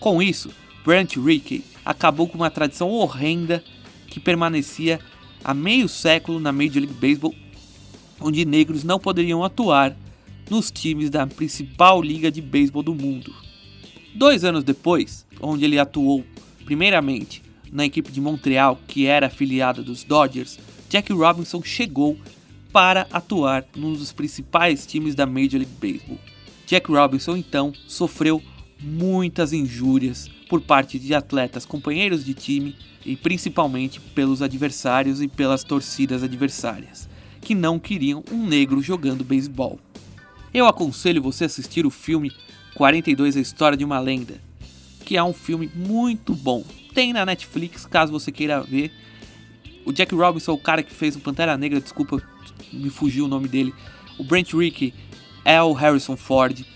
Com 0.00 0.22
isso, 0.22 0.50
Brent 0.84 1.16
Rickey 1.16 1.64
acabou 1.84 2.28
com 2.28 2.36
uma 2.36 2.50
tradição 2.50 2.90
horrenda 2.90 3.62
que 4.06 4.20
permanecia 4.20 5.00
há 5.44 5.52
meio 5.54 5.88
século 5.88 6.40
na 6.40 6.52
Major 6.52 6.82
League 6.82 6.94
Baseball, 6.94 7.34
onde 8.20 8.44
negros 8.44 8.82
não 8.84 8.98
poderiam 8.98 9.44
atuar 9.44 9.96
nos 10.50 10.70
times 10.70 11.10
da 11.10 11.26
principal 11.26 12.00
liga 12.02 12.30
de 12.30 12.40
beisebol 12.40 12.82
do 12.82 12.94
mundo. 12.94 13.34
Dois 14.14 14.44
anos 14.44 14.64
depois, 14.64 15.26
onde 15.40 15.64
ele 15.64 15.78
atuou 15.78 16.24
primeiramente 16.64 17.42
na 17.70 17.84
equipe 17.84 18.10
de 18.10 18.20
Montreal, 18.20 18.78
que 18.86 19.06
era 19.06 19.26
afiliada 19.26 19.82
dos 19.82 20.04
Dodgers, 20.04 20.58
Jack 20.96 21.12
Robinson 21.12 21.62
chegou 21.62 22.16
para 22.72 23.06
atuar 23.12 23.66
num 23.76 23.92
dos 23.92 24.12
principais 24.12 24.86
times 24.86 25.14
da 25.14 25.26
Major 25.26 25.60
League 25.60 25.76
Baseball. 25.78 26.18
Jack 26.66 26.90
Robinson 26.90 27.36
então 27.36 27.70
sofreu 27.86 28.42
muitas 28.80 29.52
injúrias 29.52 30.30
por 30.48 30.62
parte 30.62 30.98
de 30.98 31.14
atletas, 31.14 31.66
companheiros 31.66 32.24
de 32.24 32.32
time 32.32 32.74
e 33.04 33.14
principalmente 33.14 34.00
pelos 34.00 34.40
adversários 34.40 35.20
e 35.20 35.28
pelas 35.28 35.62
torcidas 35.62 36.22
adversárias, 36.22 37.06
que 37.42 37.54
não 37.54 37.78
queriam 37.78 38.24
um 38.32 38.46
negro 38.46 38.80
jogando 38.80 39.22
beisebol. 39.22 39.78
Eu 40.54 40.66
aconselho 40.66 41.20
você 41.20 41.44
a 41.44 41.46
assistir 41.46 41.84
o 41.84 41.90
filme 41.90 42.32
42 42.74 43.36
A 43.36 43.40
História 43.40 43.76
de 43.76 43.84
uma 43.84 44.00
Lenda, 44.00 44.40
que 45.04 45.14
é 45.14 45.22
um 45.22 45.34
filme 45.34 45.70
muito 45.74 46.34
bom. 46.34 46.64
Tem 46.94 47.12
na 47.12 47.26
Netflix, 47.26 47.84
caso 47.84 48.10
você 48.10 48.32
queira 48.32 48.62
ver. 48.62 48.90
O 49.86 49.92
Jack 49.92 50.12
Robinson, 50.12 50.52
o 50.52 50.58
cara 50.58 50.82
que 50.82 50.92
fez 50.92 51.14
o 51.14 51.20
Pantera 51.20 51.56
Negra, 51.56 51.80
desculpa, 51.80 52.20
me 52.72 52.90
fugiu 52.90 53.26
o 53.26 53.28
nome 53.28 53.46
dele. 53.46 53.72
O 54.18 54.24
Brent 54.24 54.52
Rickey 54.52 54.92
é 55.44 55.62
o 55.62 55.72
Harrison 55.72 56.16
Ford. 56.16 56.66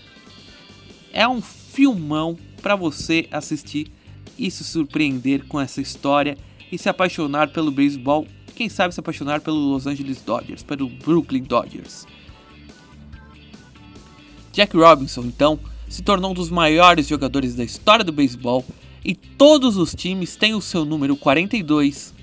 É 1.11 1.27
um 1.27 1.41
filmão 1.41 2.39
para 2.61 2.73
você 2.73 3.27
assistir 3.29 3.91
e 4.39 4.49
se 4.49 4.63
surpreender 4.63 5.45
com 5.45 5.59
essa 5.59 5.81
história 5.81 6.37
e 6.71 6.77
se 6.77 6.87
apaixonar 6.87 7.49
pelo 7.49 7.69
beisebol. 7.69 8.25
Quem 8.55 8.69
sabe 8.69 8.93
se 8.93 9.01
apaixonar 9.01 9.41
pelo 9.41 9.57
Los 9.57 9.85
Angeles 9.85 10.21
Dodgers, 10.21 10.63
pelo 10.63 10.87
Brooklyn 10.87 11.43
Dodgers. 11.43 12.07
Jack 14.53 14.75
Robinson, 14.77 15.23
então, 15.23 15.59
se 15.89 16.01
tornou 16.01 16.31
um 16.31 16.33
dos 16.33 16.49
maiores 16.49 17.09
jogadores 17.09 17.55
da 17.55 17.63
história 17.65 18.05
do 18.05 18.13
beisebol 18.13 18.65
e 19.03 19.13
todos 19.13 19.75
os 19.75 19.93
times 19.93 20.37
têm 20.37 20.53
o 20.53 20.61
seu 20.61 20.85
número 20.85 21.17
42 21.17 22.20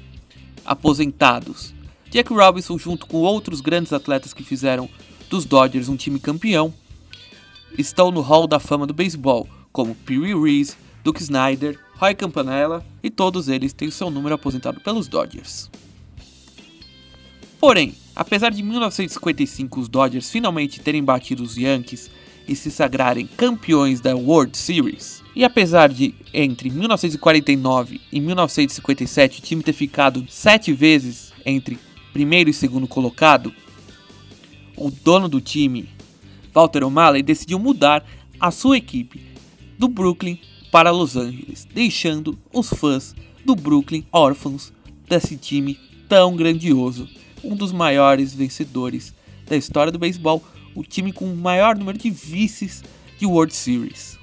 aposentados. 0.69 1.73
Jack 2.11 2.33
Robinson, 2.33 2.79
junto 2.79 3.07
com 3.07 3.19
outros 3.19 3.61
grandes 3.61 3.93
atletas 3.93 4.33
que 4.33 4.45
fizeram 4.45 4.89
dos 5.29 5.45
Dodgers 5.45 5.89
um 5.89 5.97
time 5.97 6.21
campeão, 6.21 6.73
estão 7.77 8.11
no 8.11 8.21
Hall 8.21 8.47
da 8.47 8.61
Fama 8.61 8.87
do 8.87 8.95
beisebol, 8.95 9.49
como 9.73 9.95
Pee 9.95 10.19
Wee 10.19 10.35
Reese, 10.35 10.77
Duke 11.03 11.23
Snyder 11.23 11.79
Roy 11.97 12.15
Campanella 12.15 12.85
e 13.03 13.11
todos 13.11 13.49
eles 13.49 13.73
têm 13.73 13.91
seu 13.91 14.09
número 14.09 14.35
aposentado 14.35 14.81
pelos 14.81 15.09
Dodgers. 15.09 15.71
Porém, 17.59 17.95
apesar 18.15 18.51
de 18.51 18.63
1955 18.63 19.81
os 19.81 19.89
Dodgers 19.89 20.31
finalmente 20.31 20.81
terem 20.81 21.03
batido 21.03 21.43
os 21.43 21.57
Yankees 21.57 22.09
e 22.49 22.57
se 22.57 22.71
sagrarem 22.71 23.29
campeões 23.37 24.01
da 24.01 24.17
World 24.17 24.57
Series, 24.57 25.23
e 25.37 25.45
apesar 25.45 25.89
de 25.89 26.15
entre 26.33 26.71
1949 26.71 28.01
e 28.11 28.21
1957 28.21 29.39
o 29.39 29.43
time 29.43 29.63
ter 29.63 29.73
ficado 29.73 30.25
sete 30.29 30.73
vezes 30.73 31.33
entre 31.45 31.79
primeiro 32.13 32.51
e 32.51 32.55
segundo 32.55 32.89
colocado, 32.89 33.53
o 34.77 34.91
dono 34.91 35.29
do 35.29 35.41
time, 35.41 35.89
Walter 36.53 36.83
O'Malley, 36.85 37.23
decidiu 37.23 37.59
mudar 37.59 38.05
a 38.41 38.51
sua 38.51 38.79
equipe 38.79 39.21
do 39.79 39.89
Brooklyn 39.89 40.39
para 40.71 40.91
Los 40.91 41.17
Angeles, 41.17 41.67
deixando 41.73 42.39
os 42.53 42.69
fãs 42.69 43.15
do 43.45 43.55
Brooklyn 43.55 44.05
órfãos 44.13 44.73
desse 45.09 45.37
time 45.37 45.79
tão 46.09 46.37
grandioso, 46.37 47.09
um 47.43 47.55
dos 47.55 47.73
maiores 47.73 48.35
vencedores 48.35 49.15
da 49.47 49.57
história 49.57 49.93
do 49.93 49.99
beisebol, 49.99 50.43
o 50.79 50.85
time 50.85 51.13
com 51.13 51.25
o 51.25 51.37
maior 51.37 51.77
número 51.77 51.99
de 51.99 52.09
vices 52.09 52.85
de 53.19 53.27
World 53.27 53.53
Series. 53.53 54.17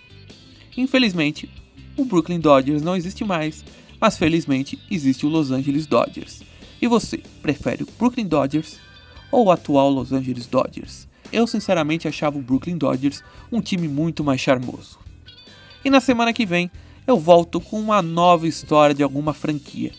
Infelizmente, 0.78 1.50
o 1.98 2.06
Brooklyn 2.06 2.40
Dodgers 2.40 2.82
não 2.82 2.96
existe 2.96 3.26
mais, 3.26 3.66
mas 4.00 4.18
felizmente 4.18 4.80
existe 4.90 5.26
o 5.26 5.30
Los 5.30 5.52
Angeles 5.52 5.86
Dodgers. 5.86 6.44
E 6.82 6.88
você, 6.88 7.22
prefere 7.42 7.84
o 7.84 7.88
Brooklyn 8.00 8.26
Dodgers 8.26 8.80
ou 9.30 9.48
o 9.48 9.52
atual 9.52 9.90
Los 9.90 10.14
Angeles 10.14 10.48
Dodgers? 10.48 11.10
Eu 11.30 11.46
sinceramente 11.46 12.08
achava 12.08 12.38
o 12.38 12.42
Brooklyn 12.42 12.78
Dodgers 12.78 13.22
um 13.52 13.60
time 13.60 13.90
muito 13.90 14.24
mais 14.24 14.40
charmoso. 14.40 14.98
E 15.84 15.90
na 15.90 16.00
semana 16.00 16.32
que 16.32 16.46
vem 16.46 16.72
eu 17.06 17.20
volto 17.20 17.60
com 17.60 17.78
uma 17.78 18.02
nova 18.02 18.48
história 18.48 18.96
de 18.96 19.04
alguma 19.04 19.34
franquia. 19.34 19.92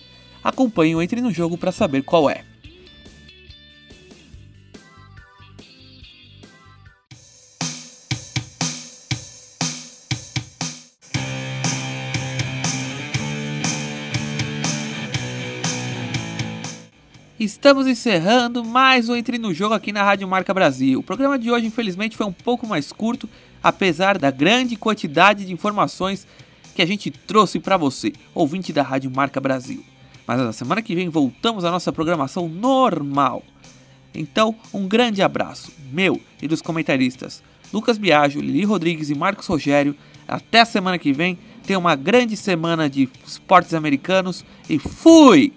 Acompanhe 0.42 0.96
o 0.96 1.02
Entre 1.02 1.20
no 1.20 1.30
Jogo 1.30 1.58
para 1.58 1.70
saber 1.70 2.02
qual 2.02 2.30
é. 2.30 2.44
Estamos 17.66 17.88
encerrando 17.88 18.64
mais 18.64 19.08
um 19.08 19.16
Entre 19.16 19.38
no 19.38 19.52
Jogo 19.52 19.74
aqui 19.74 19.90
na 19.90 20.04
Rádio 20.04 20.28
Marca 20.28 20.54
Brasil. 20.54 21.00
O 21.00 21.02
programa 21.02 21.36
de 21.36 21.50
hoje, 21.50 21.66
infelizmente, 21.66 22.16
foi 22.16 22.24
um 22.24 22.32
pouco 22.32 22.64
mais 22.64 22.92
curto, 22.92 23.28
apesar 23.60 24.18
da 24.18 24.30
grande 24.30 24.76
quantidade 24.76 25.44
de 25.44 25.52
informações 25.52 26.28
que 26.76 26.80
a 26.80 26.86
gente 26.86 27.10
trouxe 27.10 27.58
para 27.58 27.76
você, 27.76 28.12
ouvinte 28.32 28.72
da 28.72 28.84
Rádio 28.84 29.10
Marca 29.10 29.40
Brasil. 29.40 29.84
Mas 30.28 30.38
na 30.38 30.52
semana 30.52 30.80
que 30.80 30.94
vem 30.94 31.08
voltamos 31.08 31.64
à 31.64 31.70
nossa 31.72 31.92
programação 31.92 32.48
normal. 32.48 33.42
Então, 34.14 34.54
um 34.72 34.86
grande 34.86 35.20
abraço, 35.20 35.72
meu 35.90 36.20
e 36.40 36.46
dos 36.46 36.62
comentaristas 36.62 37.42
Lucas 37.72 37.98
Biagio, 37.98 38.40
Lili 38.40 38.64
Rodrigues 38.64 39.10
e 39.10 39.14
Marcos 39.16 39.48
Rogério. 39.48 39.96
Até 40.28 40.60
a 40.60 40.64
semana 40.64 40.98
que 40.98 41.12
vem. 41.12 41.36
Tenha 41.66 41.80
uma 41.80 41.96
grande 41.96 42.36
semana 42.36 42.88
de 42.88 43.08
esportes 43.26 43.74
americanos 43.74 44.44
e 44.70 44.78
fui! 44.78 45.52